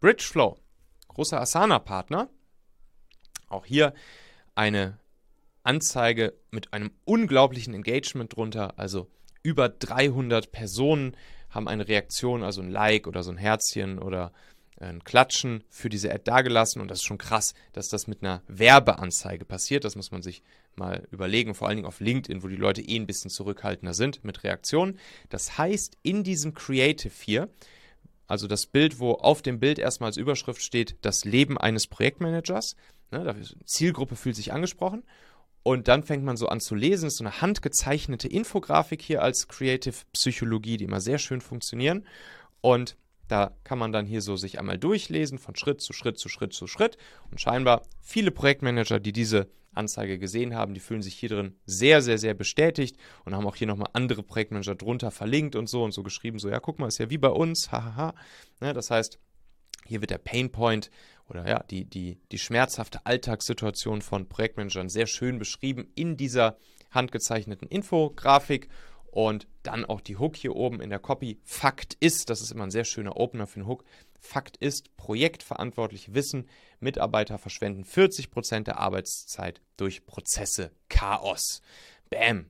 Bridgeflow, 0.00 0.58
großer 1.06 1.40
Asana-Partner. 1.40 2.28
Auch 3.48 3.66
hier 3.66 3.94
eine 4.56 4.98
Anzeige 5.62 6.34
mit 6.50 6.72
einem 6.72 6.90
unglaublichen 7.04 7.72
Engagement 7.72 8.34
drunter, 8.34 8.76
also 8.80 9.08
über 9.44 9.68
300 9.68 10.50
Personen 10.50 11.16
haben 11.54 11.68
eine 11.68 11.86
Reaktion, 11.88 12.42
also 12.42 12.60
ein 12.60 12.70
Like 12.70 13.06
oder 13.06 13.22
so 13.22 13.30
ein 13.30 13.36
Herzchen 13.38 13.98
oder 13.98 14.32
ein 14.80 15.04
Klatschen 15.04 15.62
für 15.70 15.88
diese 15.88 16.10
Ad 16.12 16.22
dagelassen 16.24 16.82
und 16.82 16.88
das 16.88 16.98
ist 16.98 17.04
schon 17.04 17.18
krass, 17.18 17.54
dass 17.72 17.88
das 17.88 18.08
mit 18.08 18.22
einer 18.22 18.42
Werbeanzeige 18.48 19.44
passiert. 19.44 19.84
Das 19.84 19.94
muss 19.94 20.10
man 20.10 20.20
sich 20.20 20.42
mal 20.74 21.06
überlegen, 21.12 21.54
vor 21.54 21.68
allen 21.68 21.76
Dingen 21.76 21.86
auf 21.86 22.00
LinkedIn, 22.00 22.42
wo 22.42 22.48
die 22.48 22.56
Leute 22.56 22.82
eh 22.82 22.96
ein 22.96 23.06
bisschen 23.06 23.30
zurückhaltender 23.30 23.94
sind 23.94 24.24
mit 24.24 24.42
Reaktionen. 24.42 24.98
Das 25.28 25.56
heißt, 25.56 25.96
in 26.02 26.24
diesem 26.24 26.54
Creative 26.54 27.12
hier, 27.16 27.48
also 28.26 28.48
das 28.48 28.66
Bild, 28.66 28.98
wo 28.98 29.12
auf 29.12 29.42
dem 29.42 29.60
Bild 29.60 29.78
erstmal 29.78 30.08
als 30.08 30.16
Überschrift 30.16 30.60
steht, 30.60 30.96
das 31.02 31.24
Leben 31.24 31.56
eines 31.56 31.86
Projektmanagers, 31.86 32.74
ne, 33.12 33.36
Zielgruppe 33.64 34.16
fühlt 34.16 34.34
sich 34.34 34.52
angesprochen 34.52 35.04
und 35.64 35.88
dann 35.88 36.04
fängt 36.04 36.22
man 36.22 36.36
so 36.36 36.46
an 36.46 36.60
zu 36.60 36.76
lesen. 36.76 37.06
Das 37.06 37.14
ist 37.14 37.18
so 37.18 37.24
eine 37.24 37.40
handgezeichnete 37.40 38.28
Infografik 38.28 39.02
hier 39.02 39.22
als 39.22 39.48
Creative 39.48 39.96
Psychologie, 40.12 40.76
die 40.76 40.84
immer 40.84 41.00
sehr 41.00 41.18
schön 41.18 41.40
funktionieren. 41.40 42.06
Und 42.60 42.96
Da 43.28 43.52
kann 43.64 43.78
man 43.78 43.92
dann 43.92 44.06
hier 44.06 44.20
so 44.20 44.36
sich 44.36 44.58
einmal 44.58 44.78
durchlesen 44.78 45.38
von 45.38 45.56
Schritt 45.56 45.80
zu 45.80 45.92
Schritt 45.92 46.18
zu 46.18 46.28
Schritt 46.28 46.52
zu 46.52 46.66
Schritt. 46.66 46.98
Und 47.30 47.40
scheinbar 47.40 47.82
viele 48.00 48.30
Projektmanager, 48.30 49.00
die 49.00 49.12
diese 49.12 49.48
Anzeige 49.72 50.18
gesehen 50.18 50.54
haben, 50.54 50.74
die 50.74 50.80
fühlen 50.80 51.02
sich 51.02 51.14
hier 51.14 51.30
drin 51.30 51.56
sehr, 51.66 52.00
sehr, 52.00 52.18
sehr 52.18 52.34
bestätigt 52.34 52.96
und 53.24 53.34
haben 53.34 53.46
auch 53.46 53.56
hier 53.56 53.66
nochmal 53.66 53.90
andere 53.92 54.22
Projektmanager 54.22 54.76
drunter 54.76 55.10
verlinkt 55.10 55.56
und 55.56 55.68
so 55.68 55.82
und 55.82 55.92
so 55.92 56.02
geschrieben, 56.04 56.38
so 56.38 56.48
ja, 56.48 56.60
guck 56.60 56.78
mal, 56.78 56.86
ist 56.86 56.98
ja 56.98 57.10
wie 57.10 57.18
bei 57.18 57.30
uns, 57.30 57.72
hahaha. 57.72 58.14
Ne, 58.60 58.72
das 58.72 58.90
heißt, 58.90 59.18
hier 59.86 60.00
wird 60.00 60.10
der 60.10 60.18
Painpoint 60.18 60.90
oder 61.28 61.48
ja, 61.48 61.62
die, 61.64 61.84
die, 61.84 62.18
die 62.32 62.38
schmerzhafte 62.38 63.04
Alltagssituation 63.06 64.02
von 64.02 64.28
Projektmanagern 64.28 64.88
sehr 64.88 65.06
schön 65.06 65.38
beschrieben 65.38 65.90
in 65.94 66.16
dieser 66.16 66.58
handgezeichneten 66.90 67.68
Infografik 67.68 68.68
und 69.14 69.46
dann 69.62 69.84
auch 69.84 70.00
die 70.00 70.16
Hook 70.16 70.36
hier 70.36 70.56
oben 70.56 70.80
in 70.80 70.90
der 70.90 70.98
Copy. 70.98 71.38
Fakt 71.44 71.96
ist, 72.00 72.30
das 72.30 72.40
ist 72.40 72.50
immer 72.50 72.64
ein 72.64 72.70
sehr 72.70 72.84
schöner 72.84 73.16
Opener 73.16 73.46
für 73.46 73.60
einen 73.60 73.68
Hook. 73.68 73.84
Fakt 74.20 74.56
ist, 74.56 74.96
Projektverantwortliche 74.96 76.14
wissen, 76.14 76.48
Mitarbeiter 76.80 77.38
verschwenden 77.38 77.84
40% 77.84 78.64
der 78.64 78.78
Arbeitszeit 78.78 79.60
durch 79.76 80.04
Prozesse. 80.04 80.72
Chaos. 80.88 81.62
Bam. 82.10 82.46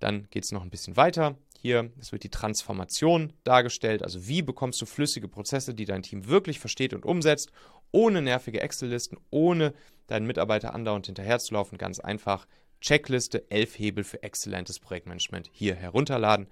Dann 0.00 0.28
geht 0.30 0.44
es 0.44 0.52
noch 0.52 0.62
ein 0.62 0.70
bisschen 0.70 0.96
weiter. 0.96 1.36
Hier, 1.60 1.90
es 1.98 2.12
wird 2.12 2.22
die 2.22 2.30
Transformation 2.30 3.32
dargestellt. 3.42 4.04
Also 4.04 4.28
wie 4.28 4.42
bekommst 4.42 4.80
du 4.80 4.86
flüssige 4.86 5.26
Prozesse, 5.26 5.74
die 5.74 5.86
dein 5.86 6.04
Team 6.04 6.28
wirklich 6.28 6.60
versteht 6.60 6.94
und 6.94 7.04
umsetzt, 7.04 7.50
ohne 7.90 8.22
nervige 8.22 8.60
Excel-Listen, 8.60 9.18
ohne 9.30 9.74
deinen 10.06 10.26
Mitarbeiter 10.26 10.72
andauernd 10.72 11.06
hinterherzulaufen. 11.06 11.76
Ganz 11.76 11.98
einfach 11.98 12.46
Checkliste 12.80 13.50
11 13.50 13.76
Hebel 13.76 14.04
für 14.04 14.22
exzellentes 14.22 14.78
Projektmanagement 14.78 15.50
hier 15.52 15.74
herunterladen. 15.74 16.46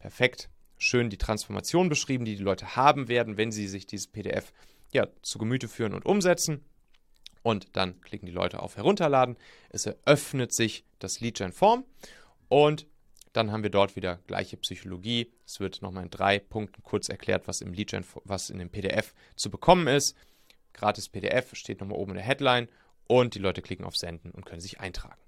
Perfekt. 0.00 0.50
Schön 0.76 1.08
die 1.08 1.18
Transformation 1.18 1.88
beschrieben, 1.88 2.24
die 2.24 2.34
die 2.34 2.42
Leute 2.42 2.74
haben 2.74 3.06
werden, 3.06 3.36
wenn 3.36 3.52
sie 3.52 3.68
sich 3.68 3.86
dieses 3.86 4.08
PDF 4.08 4.52
ja, 4.92 5.06
zu 5.22 5.38
Gemüte 5.38 5.68
führen 5.68 5.94
und 5.94 6.04
umsetzen. 6.04 6.64
Und 7.44 7.76
dann 7.76 8.00
klicken 8.00 8.26
die 8.26 8.32
Leute 8.32 8.60
auf 8.60 8.76
Herunterladen. 8.76 9.36
Es 9.70 9.86
eröffnet 9.86 10.52
sich 10.52 10.84
das 10.98 11.20
Lead-Gen-Form 11.20 11.84
und 12.48 12.88
dann 13.32 13.52
haben 13.52 13.62
wir 13.62 13.70
dort 13.70 13.96
wieder 13.96 14.18
gleiche 14.26 14.56
Psychologie. 14.56 15.32
Es 15.46 15.60
wird 15.60 15.82
nochmal 15.82 16.04
in 16.04 16.10
drei 16.10 16.38
Punkten 16.38 16.82
kurz 16.82 17.08
erklärt, 17.08 17.48
was 17.48 17.60
im 17.60 17.72
Lead 17.72 17.96
was 18.24 18.50
in 18.50 18.58
dem 18.58 18.70
PDF 18.70 19.14
zu 19.36 19.50
bekommen 19.50 19.86
ist. 19.86 20.16
Gratis 20.72 21.08
PDF 21.08 21.54
steht 21.54 21.80
nochmal 21.80 21.98
oben 21.98 22.12
in 22.12 22.16
der 22.16 22.26
Headline 22.26 22.68
und 23.06 23.34
die 23.34 23.40
Leute 23.40 23.62
klicken 23.62 23.84
auf 23.84 23.96
Senden 23.96 24.30
und 24.30 24.46
können 24.46 24.60
sich 24.60 24.80
eintragen. 24.80 25.27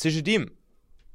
Cigidim, 0.00 0.50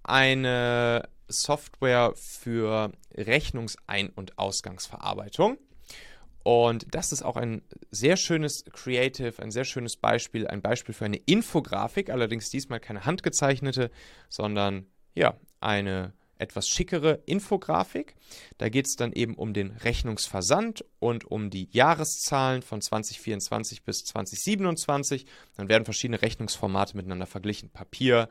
eine 0.03 1.09
Software 1.27 2.13
für 2.15 2.91
Rechnungsein- 3.15 4.11
und 4.13 4.37
Ausgangsverarbeitung. 4.37 5.57
Und 6.43 6.85
das 6.93 7.11
ist 7.11 7.23
auch 7.23 7.35
ein 7.35 7.63
sehr 7.89 8.15
schönes 8.15 8.63
Creative, 8.65 9.41
ein 9.41 9.49
sehr 9.49 9.65
schönes 9.65 9.97
Beispiel, 9.97 10.47
ein 10.47 10.61
Beispiel 10.61 10.93
für 10.93 11.05
eine 11.05 11.17
Infografik, 11.17 12.11
allerdings 12.11 12.51
diesmal 12.51 12.79
keine 12.79 13.05
handgezeichnete, 13.05 13.89
sondern 14.29 14.85
ja, 15.15 15.35
eine 15.59 16.13
etwas 16.37 16.67
schickere 16.67 17.23
Infografik. 17.25 18.13
Da 18.59 18.69
geht 18.69 18.85
es 18.85 18.97
dann 18.97 19.13
eben 19.13 19.33
um 19.33 19.55
den 19.55 19.71
Rechnungsversand 19.71 20.85
und 20.99 21.25
um 21.25 21.49
die 21.49 21.69
Jahreszahlen 21.71 22.61
von 22.61 22.81
2024 22.81 23.81
bis 23.81 24.03
2027. 24.03 25.25
Dann 25.57 25.69
werden 25.69 25.85
verschiedene 25.85 26.21
Rechnungsformate 26.21 26.95
miteinander 26.95 27.25
verglichen. 27.25 27.69
Papier, 27.69 28.29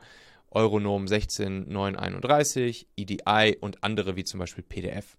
Euronom 0.55 1.07
16931, 1.07 2.87
EDI 2.95 3.57
und 3.59 3.83
andere 3.83 4.15
wie 4.15 4.23
zum 4.23 4.39
Beispiel 4.39 4.63
PDF. 4.63 5.17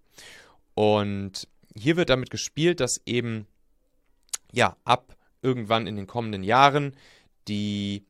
Und 0.73 1.47
hier 1.75 1.95
wird 1.95 2.09
damit 2.09 2.29
gespielt, 2.29 2.79
dass 2.79 2.99
eben 3.05 3.47
ja 4.51 4.75
ab 4.83 5.15
irgendwann 5.41 5.87
in 5.87 5.95
den 5.95 6.07
kommenden 6.07 6.43
Jahren 6.43 6.95
die 7.47 8.03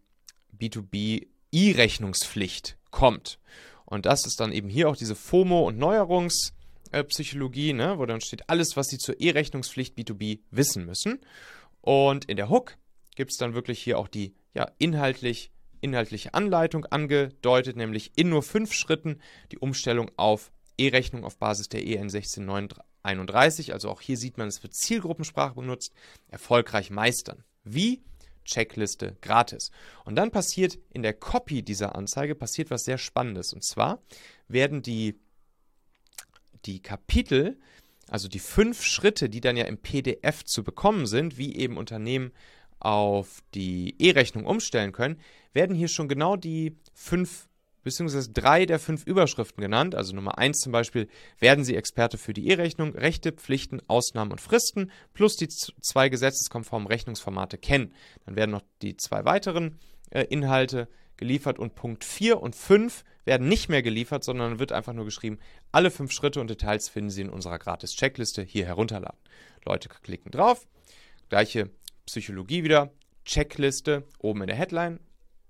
B2B 0.57 1.27
E-Rechnungspflicht 1.51 2.77
kommt. 2.91 3.39
Und 3.85 4.05
das 4.05 4.25
ist 4.25 4.39
dann 4.39 4.51
eben 4.51 4.69
hier 4.69 4.89
auch 4.89 4.97
diese 4.97 5.15
FOMO- 5.15 5.67
und 5.67 5.77
Neuerungspsychologie, 5.77 7.73
ne, 7.73 7.99
wo 7.99 8.05
dann 8.05 8.21
steht 8.21 8.49
alles, 8.49 8.75
was 8.75 8.87
Sie 8.87 8.97
zur 8.97 9.19
E-Rechnungspflicht 9.19 9.97
B2B 9.97 10.39
wissen 10.51 10.85
müssen. 10.85 11.19
Und 11.81 12.25
in 12.25 12.37
der 12.37 12.49
Hook 12.49 12.77
gibt 13.15 13.31
es 13.31 13.37
dann 13.37 13.53
wirklich 13.53 13.81
hier 13.81 13.97
auch 13.97 14.07
die 14.07 14.33
ja, 14.53 14.71
inhaltlich, 14.77 15.51
inhaltliche 15.81 16.33
Anleitung 16.33 16.85
angedeutet, 16.85 17.75
nämlich 17.75 18.11
in 18.15 18.29
nur 18.29 18.43
fünf 18.43 18.73
Schritten 18.73 19.21
die 19.51 19.57
Umstellung 19.57 20.11
auf 20.17 20.51
E-Rechnung 20.77 21.23
auf 21.23 21.37
Basis 21.37 21.69
der 21.69 21.85
EN 21.85 22.09
16931. 22.09 23.73
Also 23.73 23.89
auch 23.89 24.01
hier 24.01 24.17
sieht 24.17 24.37
man, 24.37 24.47
es 24.47 24.63
wird 24.63 24.73
Zielgruppensprache 24.73 25.55
benutzt, 25.55 25.93
erfolgreich 26.29 26.89
meistern. 26.89 27.43
Wie? 27.63 28.03
Checkliste 28.45 29.17
gratis. 29.21 29.71
Und 30.05 30.15
dann 30.15 30.31
passiert 30.31 30.79
in 30.89 31.03
der 31.03 31.13
Copy 31.13 31.63
dieser 31.63 31.95
Anzeige 31.95 32.33
passiert 32.33 32.71
was 32.71 32.85
sehr 32.85 32.97
Spannendes. 32.97 33.53
Und 33.53 33.63
zwar 33.63 34.01
werden 34.47 34.81
die, 34.81 35.19
die 36.65 36.81
Kapitel, 36.81 37.59
also 38.07 38.29
die 38.29 38.39
fünf 38.39 38.83
Schritte, 38.83 39.29
die 39.29 39.41
dann 39.41 39.57
ja 39.57 39.65
im 39.65 39.77
PDF 39.77 40.45
zu 40.45 40.63
bekommen 40.63 41.07
sind, 41.07 41.37
wie 41.37 41.57
eben 41.57 41.77
Unternehmen 41.77 42.31
auf 42.79 43.41
die 43.53 43.95
E-Rechnung 43.99 44.45
umstellen 44.45 44.91
können, 44.91 45.19
werden 45.53 45.75
hier 45.75 45.87
schon 45.87 46.07
genau 46.07 46.35
die 46.35 46.75
fünf 46.93 47.47
beziehungsweise 47.87 48.31
drei 48.31 48.65
der 48.65 48.79
fünf 48.79 49.05
Überschriften 49.05 49.61
genannt. 49.61 49.95
Also 49.95 50.13
Nummer 50.13 50.37
eins 50.37 50.59
zum 50.59 50.73
Beispiel, 50.73 51.07
werden 51.39 51.63
Sie 51.63 51.77
Experte 51.77 52.17
für 52.17 52.33
die 52.33 52.49
E-Rechnung, 52.49 52.93
Rechte, 52.93 53.31
Pflichten, 53.31 53.81
Ausnahmen 53.87 54.31
und 54.31 54.41
Fristen, 54.41 54.91
plus 55.13 55.37
die 55.37 55.47
zwei 55.47 56.09
gesetzeskonformen 56.09 56.87
Rechnungsformate 56.87 57.57
kennen. 57.57 57.93
Dann 58.25 58.35
werden 58.35 58.51
noch 58.51 58.63
die 58.81 58.97
zwei 58.97 59.23
weiteren 59.23 59.79
äh, 60.09 60.23
Inhalte 60.23 60.89
geliefert 61.15 61.59
und 61.59 61.75
Punkt 61.75 62.03
4 62.03 62.41
und 62.41 62.57
5 62.57 63.05
werden 63.23 63.47
nicht 63.47 63.69
mehr 63.69 63.81
geliefert, 63.81 64.23
sondern 64.23 64.59
wird 64.59 64.73
einfach 64.73 64.93
nur 64.93 65.05
geschrieben, 65.05 65.39
alle 65.71 65.89
fünf 65.89 66.11
Schritte 66.11 66.41
und 66.41 66.49
Details 66.49 66.89
finden 66.89 67.09
Sie 67.09 67.21
in 67.21 67.29
unserer 67.29 67.57
Gratis-Checkliste 67.57 68.43
hier 68.43 68.65
herunterladen. 68.65 69.19
Leute 69.65 69.89
klicken 69.89 70.31
drauf, 70.31 70.67
gleiche 71.29 71.69
Psychologie 72.07 72.63
wieder, 72.63 72.91
Checkliste 73.23 74.03
oben 74.19 74.41
in 74.41 74.47
der 74.47 74.57
Headline, 74.57 74.99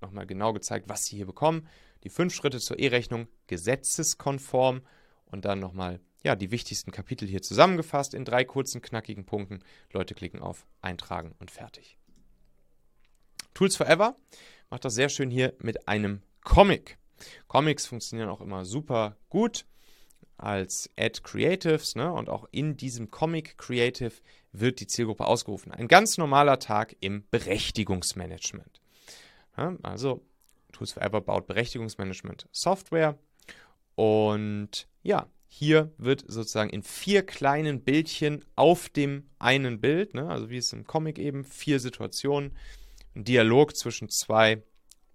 nochmal 0.02 0.26
genau 0.26 0.52
gezeigt, 0.52 0.88
was 0.88 1.06
Sie 1.06 1.16
hier 1.16 1.26
bekommen 1.26 1.66
die 2.04 2.08
fünf 2.10 2.34
Schritte 2.34 2.60
zur 2.60 2.78
E-Rechnung 2.78 3.28
gesetzeskonform 3.46 4.82
und 5.26 5.44
dann 5.44 5.60
nochmal 5.60 6.00
ja, 6.24 6.34
die 6.34 6.50
wichtigsten 6.50 6.90
Kapitel 6.90 7.28
hier 7.28 7.42
zusammengefasst 7.42 8.14
in 8.14 8.24
drei 8.24 8.44
kurzen, 8.44 8.82
knackigen 8.82 9.24
Punkten. 9.24 9.60
Leute 9.92 10.14
klicken 10.14 10.40
auf 10.40 10.66
Eintragen 10.80 11.34
und 11.38 11.50
fertig. 11.50 11.96
Tools 13.54 13.76
Forever 13.76 14.16
macht 14.70 14.84
das 14.84 14.94
sehr 14.94 15.08
schön 15.08 15.30
hier 15.30 15.54
mit 15.60 15.88
einem 15.88 16.22
Comic. 16.42 16.98
Comics 17.46 17.86
funktionieren 17.86 18.28
auch 18.28 18.40
immer 18.40 18.64
super 18.64 19.16
gut 19.28 19.64
als 20.36 20.90
Ad 20.96 21.20
Creatives 21.22 21.96
ne? 21.96 22.12
und 22.12 22.28
auch 22.28 22.46
in 22.52 22.76
diesem 22.76 23.10
Comic 23.10 23.58
Creative 23.58 24.12
wird 24.60 24.80
die 24.80 24.86
Zielgruppe 24.86 25.26
ausgerufen. 25.26 25.72
Ein 25.72 25.88
ganz 25.88 26.18
normaler 26.18 26.58
Tag 26.58 26.96
im 27.00 27.24
Berechtigungsmanagement. 27.30 28.80
Ja, 29.56 29.76
also 29.82 30.24
Tools 30.72 30.92
Forever 30.92 31.20
baut 31.20 31.46
Berechtigungsmanagement 31.46 32.48
Software. 32.52 33.18
Und 33.94 34.86
ja, 35.02 35.26
hier 35.48 35.92
wird 35.98 36.24
sozusagen 36.26 36.70
in 36.70 36.82
vier 36.82 37.24
kleinen 37.24 37.82
Bildchen 37.82 38.44
auf 38.54 38.88
dem 38.88 39.24
einen 39.38 39.80
Bild, 39.80 40.14
ne, 40.14 40.28
also 40.28 40.50
wie 40.50 40.58
es 40.58 40.72
im 40.72 40.84
Comic 40.86 41.18
eben, 41.18 41.44
vier 41.44 41.80
Situationen, 41.80 42.56
ein 43.16 43.24
Dialog 43.24 43.76
zwischen 43.76 44.08
zwei 44.10 44.62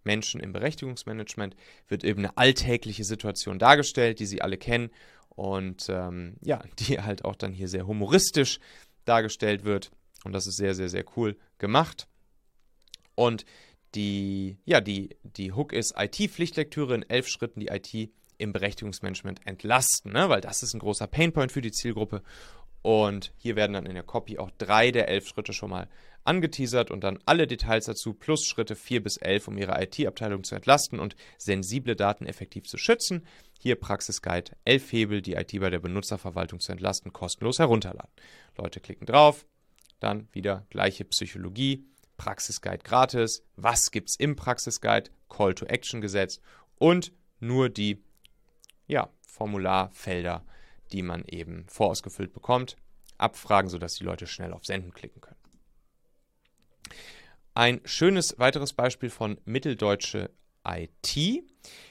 Menschen 0.04 0.42
im 0.42 0.52
Berechtigungsmanagement, 0.52 1.56
wird 1.88 2.04
eben 2.04 2.20
eine 2.20 2.38
alltägliche 2.38 3.04
Situation 3.04 3.60
dargestellt, 3.60 4.20
die 4.20 4.26
sie 4.26 4.42
alle 4.42 4.58
kennen 4.58 4.90
und 5.30 5.88
ähm, 5.90 6.36
ja, 6.42 6.62
die 6.80 7.00
halt 7.00 7.24
auch 7.24 7.36
dann 7.36 7.54
hier 7.54 7.68
sehr 7.68 7.88
humoristisch 7.88 8.60
dargestellt 9.06 9.64
wird. 9.64 9.92
Und 10.24 10.34
das 10.34 10.48
ist 10.48 10.58
sehr, 10.58 10.74
sehr, 10.74 10.90
sehr 10.90 11.06
cool 11.18 11.38
gemacht. 11.58 12.08
Und 13.16 13.46
die, 13.96 14.58
ja, 14.66 14.82
die, 14.82 15.18
die 15.24 15.52
Hook 15.52 15.74
ist 15.74 15.94
IT-Pflichtlektüre 15.98 16.96
in 16.96 17.10
elf 17.10 17.28
Schritten 17.28 17.60
die 17.60 17.68
IT 17.68 18.12
im 18.38 18.54
Berechtigungsmanagement 18.54 19.46
entlasten, 19.46 20.12
ne? 20.12 20.30
weil 20.30 20.42
das 20.42 20.64
ist 20.64 20.74
ein 20.74 20.80
großer 20.80 21.08
Painpoint 21.08 21.52
für 21.52 21.62
die 21.62 21.72
Zielgruppe. 21.72 22.24
Und 22.82 23.34
hier 23.38 23.56
werden 23.56 23.74
dann 23.74 23.86
in 23.86 23.94
der 23.94 24.04
Copy 24.04 24.38
auch 24.40 24.52
drei 24.58 24.92
der 24.92 25.08
elf 25.08 25.28
Schritte 25.28 25.54
schon 25.54 25.70
mal 25.70 25.88
angeteasert 26.24 26.92
und 26.92 27.04
dann 27.04 27.20
alle 27.26 27.48
Details 27.48 27.86
dazu 27.86 28.14
plus 28.14 28.46
Schritte 28.46 28.76
4 28.76 29.04
bis 29.04 29.18
11, 29.18 29.48
um 29.48 29.58
Ihre 29.58 29.82
IT-Abteilung 29.82 30.44
zu 30.44 30.56
entlasten 30.56 31.00
und 31.00 31.16
sensible 31.38 31.96
Daten 31.96 32.26
effektiv 32.26 32.66
zu 32.66 32.78
schützen. 32.78 33.26
Hier 33.60 33.76
Praxisguide 33.76 34.52
11 34.66 34.92
Hebel, 34.92 35.22
die 35.22 35.34
IT 35.34 35.60
bei 35.60 35.70
der 35.70 35.80
Benutzerverwaltung 35.80 36.60
zu 36.60 36.72
entlasten, 36.72 37.14
kostenlos 37.14 37.60
herunterladen. 37.60 38.12
Leute 38.58 38.80
klicken 38.80 39.06
drauf, 39.06 39.46
dann 40.00 40.28
wieder 40.32 40.66
gleiche 40.70 41.06
Psychologie, 41.06 41.86
Praxisguide 42.18 42.84
gratis, 42.84 43.44
was 43.56 43.92
gibt's 43.92 44.16
im 44.16 44.36
Praxisguide, 44.36 45.10
Call 45.30 45.54
to 45.56 45.66
Action 45.66 46.02
gesetzt 46.02 46.42
und 46.78 47.12
nur 47.40 47.70
die 47.70 48.04
ja, 48.88 49.10
Formularfelder, 49.22 50.46
die 50.92 51.02
man 51.02 51.24
eben 51.26 51.66
vorausgefüllt 51.68 52.34
bekommt, 52.34 52.78
abfragen, 53.18 53.70
sodass 53.70 53.96
die 53.96 54.04
Leute 54.04 54.28
schnell 54.28 54.54
auf 54.54 54.66
Senden 54.66 54.94
klicken 54.94 55.22
können. 55.22 55.43
Ein 57.54 57.82
schönes 57.86 58.40
weiteres 58.40 58.74
Beispiel 58.74 59.10
von 59.10 59.40
Mitteldeutsche 59.46 60.32
IT. 60.68 61.44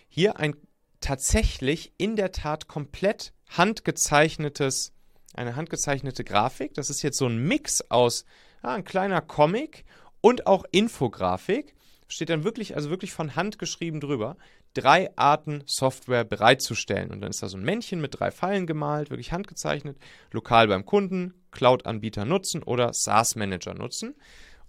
Hier 0.08 0.38
ein 0.38 0.56
tatsächlich 1.00 1.92
in 1.98 2.16
der 2.16 2.32
Tat 2.32 2.68
komplett 2.68 3.32
handgezeichnetes, 3.50 4.92
eine 5.34 5.56
handgezeichnete 5.56 6.24
Grafik. 6.24 6.74
Das 6.74 6.90
ist 6.90 7.02
jetzt 7.02 7.18
so 7.18 7.26
ein 7.26 7.38
Mix 7.38 7.82
aus 7.90 8.24
ja, 8.62 8.70
ein 8.70 8.84
kleiner 8.84 9.20
Comic 9.20 9.84
und 10.20 10.46
auch 10.46 10.64
Infografik. 10.70 11.74
Steht 12.08 12.28
dann 12.28 12.44
wirklich, 12.44 12.76
also 12.76 12.90
wirklich 12.90 13.12
von 13.12 13.36
Hand 13.36 13.58
geschrieben 13.58 14.00
drüber, 14.00 14.36
drei 14.74 15.10
Arten 15.16 15.62
Software 15.66 16.24
bereitzustellen. 16.24 17.10
Und 17.10 17.20
dann 17.20 17.30
ist 17.30 17.42
da 17.42 17.48
so 17.48 17.56
ein 17.56 17.64
Männchen 17.64 18.00
mit 18.00 18.18
drei 18.18 18.30
Pfeilen 18.30 18.66
gemalt, 18.66 19.10
wirklich 19.10 19.32
handgezeichnet, 19.32 19.98
lokal 20.30 20.68
beim 20.68 20.84
Kunden, 20.84 21.34
Cloud-Anbieter 21.50 22.24
nutzen 22.24 22.62
oder 22.62 22.92
SaaS-Manager 22.92 23.74
nutzen. 23.74 24.14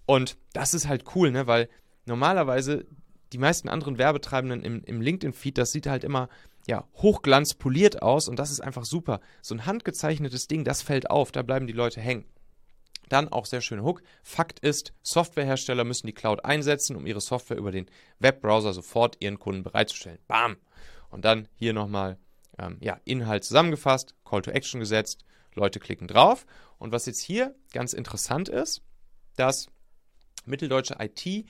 Und 0.06 0.38
das 0.54 0.74
ist 0.74 0.88
halt 0.88 1.16
cool, 1.16 1.32
ne? 1.32 1.48
weil 1.48 1.70
normalerweise 2.06 2.86
die 3.32 3.38
meisten 3.38 3.70
anderen 3.70 3.98
Werbetreibenden 3.98 4.64
im, 4.64 4.84
im 4.84 5.02
LinkedIn-Feed, 5.02 5.58
das 5.58 5.72
sieht 5.72 5.88
halt 5.88 6.04
immer 6.04 6.30
ja, 6.68 6.88
hochglanzpoliert 6.96 8.02
aus 8.02 8.28
und 8.28 8.38
das 8.38 8.52
ist 8.52 8.62
einfach 8.62 8.86
super. 8.86 9.20
So 9.42 9.56
ein 9.56 9.66
handgezeichnetes 9.66 10.48
Ding, 10.48 10.64
das 10.64 10.82
fällt 10.82 11.10
auf, 11.10 11.32
da 11.32 11.42
bleiben 11.42 11.68
die 11.68 11.74
Leute 11.74 12.00
hängen. 12.00 12.26
Dann 13.10 13.28
auch 13.28 13.46
sehr 13.46 13.62
schön 13.62 13.84
Hook. 13.84 14.02
Fakt 14.24 14.60
ist, 14.60 14.94
Softwarehersteller 15.02 15.84
müssen 15.84 16.08
die 16.08 16.14
Cloud 16.14 16.46
einsetzen, 16.46 16.96
um 16.96 17.06
ihre 17.06 17.20
Software 17.20 17.58
über 17.58 17.72
den 17.72 17.88
Webbrowser 18.20 18.74
sofort 18.74 19.18
ihren 19.20 19.40
Kunden 19.40 19.64
bereitzustellen. 19.64 20.20
Bam! 20.28 20.56
Und 21.10 21.26
dann 21.26 21.48
hier 21.56 21.74
nochmal 21.74 22.18
ähm, 22.58 22.78
ja, 22.80 23.00
Inhalt 23.04 23.44
zusammengefasst, 23.44 24.16
Call 24.24 24.42
to 24.42 24.52
Action 24.52 24.80
gesetzt, 24.80 25.26
Leute 25.54 25.80
klicken 25.80 26.08
drauf. 26.08 26.46
Und 26.80 26.92
was 26.92 27.06
jetzt 27.06 27.20
hier 27.20 27.54
ganz 27.72 27.94
interessant 27.94 28.50
ist, 28.50 28.82
dass 29.36 29.68
Mitteldeutsche 30.46 30.98
IT 31.00 31.46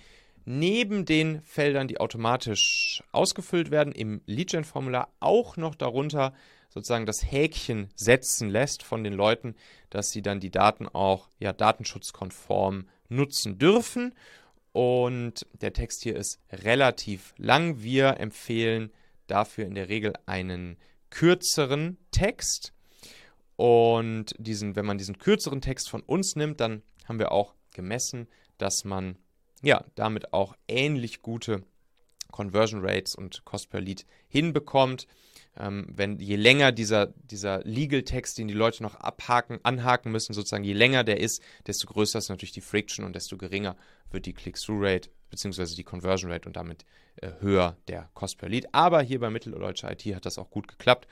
neben 0.46 1.06
den 1.06 1.42
Feldern, 1.44 1.88
die 1.88 2.00
automatisch 2.00 3.04
ausgefüllt 3.12 3.72
werden, 3.72 3.94
im 3.94 4.22
Leadgen-Formular 4.26 5.14
auch 5.20 5.58
noch 5.58 5.76
darunter 5.76 6.34
sozusagen 6.70 7.06
das 7.06 7.32
Häkchen 7.32 7.90
setzen 7.96 8.50
lässt 8.50 8.84
von 8.84 9.04
den 9.04 9.14
Leuten, 9.14 9.56
dass 9.90 10.10
sie 10.10 10.22
dann 10.22 10.40
die 10.40 10.50
Daten 10.50 10.88
auch 10.88 11.30
ja, 11.40 11.54
datenschutzkonform 11.54 12.88
nutzen 13.10 13.60
dürfen. 13.60 14.14
Und 14.72 15.46
der 15.62 15.74
Text 15.74 16.02
hier 16.02 16.16
ist 16.16 16.40
relativ 16.52 17.36
lang. 17.38 17.84
Wir 17.84 18.20
empfehlen 18.20 18.92
dafür 19.28 19.66
in 19.66 19.76
der 19.76 19.88
Regel 19.88 20.14
einen 20.26 20.78
kürzeren 21.12 21.98
Text. 22.12 22.74
Und 23.56 24.34
diesen, 24.40 24.76
wenn 24.76 24.86
man 24.86 24.98
diesen 24.98 25.20
kürzeren 25.20 25.62
Text 25.62 25.90
von 25.90 26.02
uns 26.02 26.36
nimmt, 26.36 26.60
dann 26.60 26.82
haben 27.06 27.20
wir 27.20 27.32
auch 27.32 27.54
gemessen, 27.74 28.28
dass 28.64 28.86
man 28.86 29.18
ja 29.62 29.84
damit 29.96 30.32
auch 30.32 30.56
ähnlich 30.70 31.22
gute 31.22 31.64
Conversion 32.32 32.80
Rates 32.82 33.14
und 33.14 33.44
Cost 33.44 33.70
per 33.70 33.82
Lead 33.82 34.06
hinbekommt. 34.30 35.06
Ähm, 35.58 35.86
wenn 35.94 36.18
je 36.18 36.38
länger 36.38 36.72
dieser, 36.72 37.08
dieser 37.08 37.62
Legal-Text, 37.66 38.38
den 38.38 38.48
die 38.48 38.54
Leute 38.54 38.82
noch 38.82 38.96
abhaken, 38.96 39.60
anhaken 39.64 40.14
müssen, 40.14 40.34
sozusagen, 40.34 40.64
je 40.64 40.72
länger 40.72 41.04
der 41.04 41.20
ist, 41.20 41.44
desto 41.68 41.88
größer 41.88 42.20
ist 42.20 42.30
natürlich 42.30 42.54
die 42.54 42.62
Friction 42.62 43.04
und 43.04 43.18
desto 43.18 43.38
geringer 43.38 43.76
wird 44.12 44.26
die 44.28 44.34
Click-Through-Rate 44.34 45.10
bzw. 45.30 45.76
die 45.76 45.84
Conversion 45.84 46.32
Rate 46.32 46.48
und 46.48 46.56
damit 46.56 46.86
äh, 47.18 47.32
höher 47.42 47.76
der 47.90 48.10
Cost 48.14 48.38
per 48.38 48.48
Lead. 48.48 48.68
Aber 48.72 49.02
hier 49.02 49.20
bei 49.20 49.30
Mitteldeutscher 49.30 49.92
IT 49.92 50.06
hat 50.16 50.26
das 50.26 50.38
auch 50.38 50.50
gut 50.50 50.70
geklappt 50.70 51.06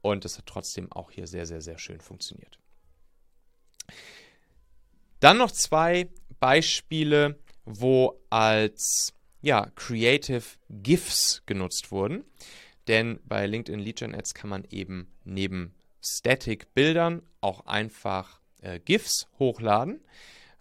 und 0.00 0.24
es 0.24 0.38
hat 0.38 0.46
trotzdem 0.46 0.90
auch 0.90 1.10
hier 1.10 1.26
sehr, 1.26 1.44
sehr, 1.44 1.60
sehr 1.60 1.76
schön 1.76 2.00
funktioniert. 2.00 2.58
Dann 5.20 5.38
noch 5.38 5.52
zwei 5.52 6.08
Beispiele, 6.44 7.38
wo 7.64 8.20
als 8.28 9.14
ja, 9.40 9.70
Creative 9.76 10.44
GIFs 10.68 11.42
genutzt 11.46 11.90
wurden. 11.90 12.22
Denn 12.86 13.18
bei 13.24 13.46
LinkedIn 13.46 13.82
Gen 13.94 14.14
Ads 14.14 14.34
kann 14.34 14.50
man 14.50 14.64
eben 14.68 15.10
neben 15.24 15.74
Static-Bildern 16.02 17.22
auch 17.40 17.64
einfach 17.64 18.42
äh, 18.60 18.78
GIFs 18.78 19.26
hochladen. 19.38 20.04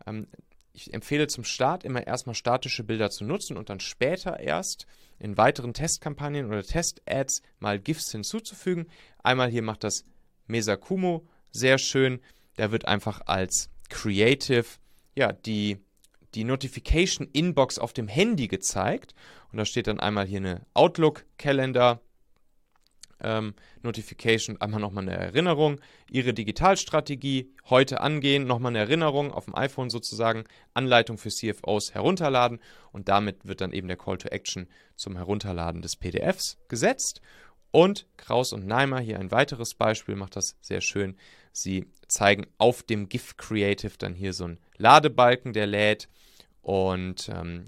Ähm, 0.08 0.28
ich 0.72 0.94
empfehle 0.94 1.28
zum 1.28 1.44
Start 1.44 1.84
immer 1.84 2.08
erstmal 2.08 2.36
statische 2.36 2.86
Bilder 2.86 3.10
zu 3.10 3.26
nutzen 3.26 3.58
und 3.58 3.70
dann 3.70 3.82
später 3.82 4.40
erst 4.40 4.88
in 5.20 5.36
weiteren 5.36 5.74
Testkampagnen 5.74 6.46
oder 6.46 6.64
Test-Ads 6.64 7.42
mal 7.60 7.78
GIFs 7.78 8.10
hinzuzufügen. 8.10 8.88
Einmal 9.22 9.50
hier 9.50 9.64
macht 9.64 9.84
das 9.84 10.06
Mesa 10.48 10.78
Kumo 10.78 11.28
sehr 11.52 11.78
schön. 11.78 12.22
Da 12.56 12.72
wird 12.72 12.86
einfach 12.86 13.20
als 13.26 13.70
Creative 13.90 14.66
ja, 15.16 15.32
die, 15.32 15.78
die 16.36 16.44
Notification 16.44 17.28
Inbox 17.32 17.80
auf 17.80 17.94
dem 17.94 18.08
Handy 18.08 18.48
gezeigt. 18.48 19.14
Und 19.52 19.58
da 19.58 19.66
steht 19.66 19.88
dann 19.88 20.00
einmal 20.00 20.26
hier 20.26 20.40
eine 20.40 20.66
Outlook-Kalender. 20.74 22.02
Ähm, 23.22 23.54
Notification, 23.84 24.60
einmal 24.60 24.82
nochmal 24.82 25.08
eine 25.08 25.16
Erinnerung, 25.16 25.80
Ihre 26.12 26.34
Digitalstrategie 26.34 27.54
heute 27.70 28.02
angehen, 28.02 28.46
nochmal 28.46 28.72
eine 28.72 28.80
Erinnerung 28.80 29.32
auf 29.32 29.46
dem 29.46 29.56
iPhone 29.56 29.90
sozusagen, 29.90 30.44
Anleitung 30.74 31.18
für 31.18 31.30
CFOs 31.30 31.94
herunterladen 31.94 32.60
und 32.92 33.08
damit 33.08 33.46
wird 33.46 33.62
dann 33.62 33.72
eben 33.72 33.88
der 33.88 33.96
Call 33.96 34.18
to 34.18 34.28
Action 34.28 34.68
zum 34.98 35.16
Herunterladen 35.16 35.82
des 35.82 35.96
PDFs 35.96 36.58
gesetzt. 36.68 37.22
Und 37.72 38.08
Kraus 38.18 38.52
und 38.52 38.68
Neimer, 38.68 39.00
hier 39.00 39.20
ein 39.20 39.32
weiteres 39.32 39.74
Beispiel, 39.74 40.16
macht 40.16 40.36
das 40.36 40.58
sehr 40.60 40.82
schön. 40.82 41.16
Sie 41.54 41.86
zeigen 42.08 42.48
auf 42.58 42.84
dem 42.84 43.10
GIF 43.10 43.38
Creative 43.38 43.94
dann 43.98 44.14
hier 44.14 44.34
so 44.34 44.46
einen 44.46 44.60
Ladebalken, 44.78 45.54
der 45.54 45.68
lädt 45.68 46.08
und 46.64 47.28
ähm, 47.28 47.66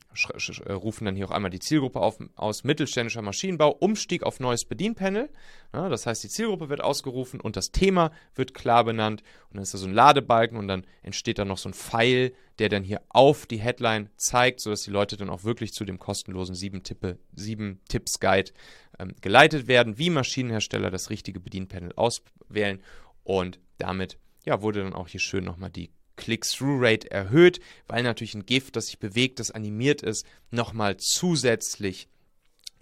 äh, 0.66 0.72
rufen 0.72 1.04
dann 1.04 1.18
hier 1.18 1.26
auch 1.26 1.32
einmal 1.32 1.52
die 1.52 1.60
Zielgruppe 1.60 2.00
auf, 2.00 2.18
aus 2.36 2.64
mittelständischer 2.64 3.22
Maschinenbau, 3.22 3.72
Umstieg 3.72 4.24
auf 4.24 4.40
neues 4.40 4.64
Bedienpanel. 4.64 5.30
Ja, 5.74 5.90
das 5.90 6.06
heißt, 6.06 6.24
die 6.24 6.30
Zielgruppe 6.30 6.70
wird 6.70 6.82
ausgerufen 6.82 7.42
und 7.42 7.58
das 7.58 7.72
Thema 7.72 8.14
wird 8.36 8.54
klar 8.54 8.86
benannt. 8.86 9.22
Und 9.50 9.56
dann 9.56 9.64
ist 9.64 9.74
da 9.74 9.80
so 9.80 9.88
ein 9.88 9.94
Ladebalken 9.94 10.58
und 10.58 10.70
dann 10.70 10.88
entsteht 11.04 11.40
da 11.40 11.44
noch 11.44 11.58
so 11.58 11.68
ein 11.68 11.74
Pfeil, 11.74 12.32
der 12.58 12.70
dann 12.70 12.86
hier 12.86 13.02
auf 13.10 13.46
die 13.46 13.60
Headline 13.60 14.10
zeigt, 14.16 14.62
sodass 14.62 14.84
die 14.84 14.92
Leute 14.92 15.18
dann 15.18 15.30
auch 15.30 15.44
wirklich 15.44 15.74
zu 15.74 15.84
dem 15.84 16.00
kostenlosen 16.00 16.56
7-Tipps-Guide 16.56 18.54
ähm, 18.98 19.14
geleitet 19.20 19.68
werden, 19.68 19.98
wie 19.98 20.10
Maschinenhersteller 20.10 20.90
das 20.90 21.10
richtige 21.10 21.42
Bedienpanel 21.42 21.92
auswählen 21.98 22.82
und 23.26 23.60
damit 23.78 24.18
ja, 24.46 24.62
wurde 24.62 24.84
dann 24.84 24.94
auch 24.94 25.08
hier 25.08 25.20
schön 25.20 25.44
nochmal 25.44 25.70
die 25.70 25.92
Click-Through-Rate 26.16 27.12
erhöht, 27.12 27.60
weil 27.88 28.04
natürlich 28.04 28.36
ein 28.36 28.46
GIF, 28.46 28.72
das 28.72 28.88
sich 28.88 29.00
bewegt, 29.00 29.40
das 29.40 29.52
animiert 29.52 30.02
ist, 30.02 30.26
nochmal 30.52 30.98
zusätzlich 30.98 32.08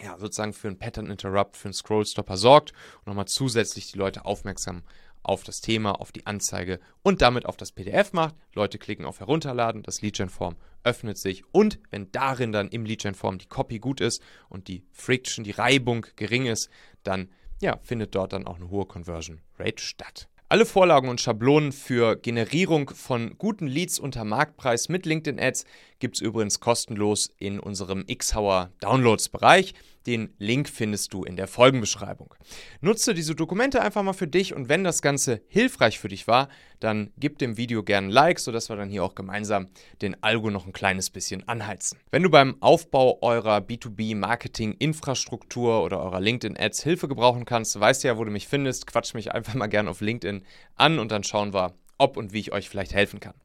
ja, 0.01 0.17
sozusagen 0.17 0.53
für 0.53 0.67
einen 0.67 0.79
Pattern 0.79 1.09
Interrupt, 1.09 1.55
für 1.55 1.69
einen 1.69 1.73
Scroll-Stopper 1.73 2.37
sorgt 2.37 2.73
und 2.99 3.07
nochmal 3.07 3.27
zusätzlich 3.27 3.91
die 3.91 3.97
Leute 3.97 4.25
aufmerksam 4.25 4.83
auf 5.21 5.43
das 5.43 5.61
Thema, 5.61 6.01
auf 6.01 6.11
die 6.11 6.25
Anzeige 6.25 6.79
und 7.01 7.21
damit 7.21 7.45
auf 7.45 7.55
das 7.55 7.71
PDF 7.71 8.11
macht. 8.11 8.35
Leute 8.53 8.77
klicken 8.77 9.05
auf 9.05 9.21
Herunterladen, 9.21 9.83
das 9.83 10.01
Lead-Gen-Form 10.01 10.57
öffnet 10.83 11.17
sich 11.17 11.43
und 11.53 11.79
wenn 11.91 12.11
darin 12.11 12.51
dann 12.51 12.67
im 12.67 12.85
Lead-Gen-Form 12.85 13.37
die 13.37 13.47
Copy 13.47 13.79
gut 13.79 14.01
ist 14.01 14.21
und 14.49 14.67
die 14.67 14.83
Friction, 14.91 15.45
die 15.45 15.51
Reibung 15.51 16.05
gering 16.17 16.45
ist, 16.45 16.69
dann 17.03 17.29
ja, 17.61 17.79
findet 17.83 18.13
dort 18.15 18.33
dann 18.33 18.45
auch 18.45 18.57
eine 18.57 18.69
hohe 18.69 18.85
Conversion 18.85 19.41
Rate 19.57 19.81
statt. 19.81 20.27
Alle 20.53 20.67
Vorlagen 20.67 21.09
und 21.09 21.19
Schablonen 21.19 21.71
für 21.71 22.15
Generierung 22.15 22.91
von 22.91 23.39
guten 23.39 23.65
Leads 23.65 23.97
unter 23.97 24.23
Marktpreis 24.23 24.87
mit 24.87 25.07
LinkedIn 25.07 25.39
Ads 25.39 25.65
gibt 26.03 26.17
es 26.17 26.21
übrigens 26.21 26.59
kostenlos 26.59 27.31
in 27.37 27.61
unserem 27.61 28.05
Xhauer 28.05 28.73
Downloads 28.81 29.29
Bereich. 29.29 29.73
Den 30.05 30.33
Link 30.37 30.67
findest 30.67 31.13
du 31.13 31.23
in 31.23 31.37
der 31.37 31.47
Folgenbeschreibung. 31.47 32.35
Nutze 32.81 33.13
diese 33.13 33.35
Dokumente 33.35 33.81
einfach 33.81 34.03
mal 34.03 34.11
für 34.11 34.27
dich 34.27 34.53
und 34.53 34.67
wenn 34.67 34.83
das 34.83 35.01
Ganze 35.01 35.39
hilfreich 35.47 35.99
für 35.99 36.09
dich 36.09 36.27
war, 36.27 36.49
dann 36.81 37.13
gib 37.15 37.39
dem 37.39 37.55
Video 37.55 37.83
gerne 37.83 38.07
ein 38.07 38.11
Like, 38.11 38.39
sodass 38.39 38.67
wir 38.67 38.75
dann 38.75 38.89
hier 38.89 39.05
auch 39.05 39.15
gemeinsam 39.15 39.69
den 40.01 40.21
Algo 40.21 40.49
noch 40.49 40.65
ein 40.65 40.73
kleines 40.73 41.09
bisschen 41.09 41.47
anheizen. 41.47 41.97
Wenn 42.11 42.23
du 42.23 42.29
beim 42.29 42.57
Aufbau 42.59 43.19
eurer 43.21 43.59
B2B-Marketing-Infrastruktur 43.59 45.85
oder 45.85 46.03
eurer 46.03 46.19
LinkedIn-Ads 46.19 46.83
Hilfe 46.83 47.07
gebrauchen 47.07 47.45
kannst, 47.45 47.79
weißt 47.79 48.03
du 48.03 48.09
ja, 48.09 48.17
wo 48.17 48.25
du 48.25 48.31
mich 48.31 48.49
findest, 48.49 48.87
quatsch 48.87 49.13
mich 49.13 49.31
einfach 49.31 49.53
mal 49.53 49.67
gerne 49.67 49.89
auf 49.89 50.01
LinkedIn 50.01 50.43
an 50.75 50.99
und 50.99 51.13
dann 51.13 51.23
schauen 51.23 51.53
wir, 51.53 51.75
ob 51.97 52.17
und 52.17 52.33
wie 52.33 52.39
ich 52.39 52.51
euch 52.51 52.69
vielleicht 52.69 52.93
helfen 52.93 53.19
kann. 53.19 53.35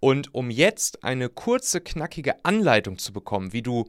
Und 0.00 0.34
um 0.34 0.50
jetzt 0.50 1.04
eine 1.04 1.28
kurze, 1.28 1.80
knackige 1.80 2.44
Anleitung 2.44 2.98
zu 2.98 3.12
bekommen, 3.12 3.52
wie 3.52 3.62
du 3.62 3.88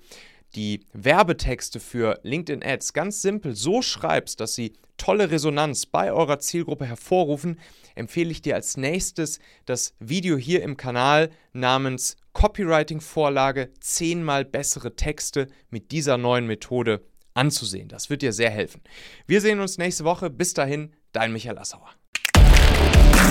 die 0.55 0.81
Werbetexte 0.93 1.79
für 1.79 2.19
LinkedIn 2.23 2.63
Ads 2.63 2.93
ganz 2.93 3.21
simpel 3.21 3.55
so 3.55 3.81
schreibst, 3.81 4.39
dass 4.39 4.53
sie 4.53 4.73
tolle 4.97 5.31
Resonanz 5.31 5.85
bei 5.85 6.13
eurer 6.13 6.39
Zielgruppe 6.39 6.85
hervorrufen, 6.85 7.59
empfehle 7.95 8.31
ich 8.31 8.41
dir 8.41 8.55
als 8.55 8.77
nächstes 8.77 9.39
das 9.65 9.95
Video 9.99 10.37
hier 10.37 10.61
im 10.63 10.77
Kanal 10.77 11.31
namens 11.51 12.15
Copywriting-Vorlage 12.33 13.71
10 13.79 14.23
mal 14.23 14.45
bessere 14.45 14.95
Texte 14.95 15.47
mit 15.69 15.91
dieser 15.91 16.17
neuen 16.17 16.47
Methode 16.47 17.03
anzusehen. 17.33 17.87
Das 17.87 18.09
wird 18.09 18.21
dir 18.21 18.33
sehr 18.33 18.51
helfen. 18.51 18.81
Wir 19.27 19.41
sehen 19.41 19.59
uns 19.59 19.77
nächste 19.77 20.03
Woche. 20.03 20.29
Bis 20.29 20.53
dahin, 20.53 20.93
dein 21.11 21.33
Michael 21.33 21.57
Assauer. 21.57 21.89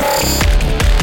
Thank 0.03 1.01
you. 1.01 1.02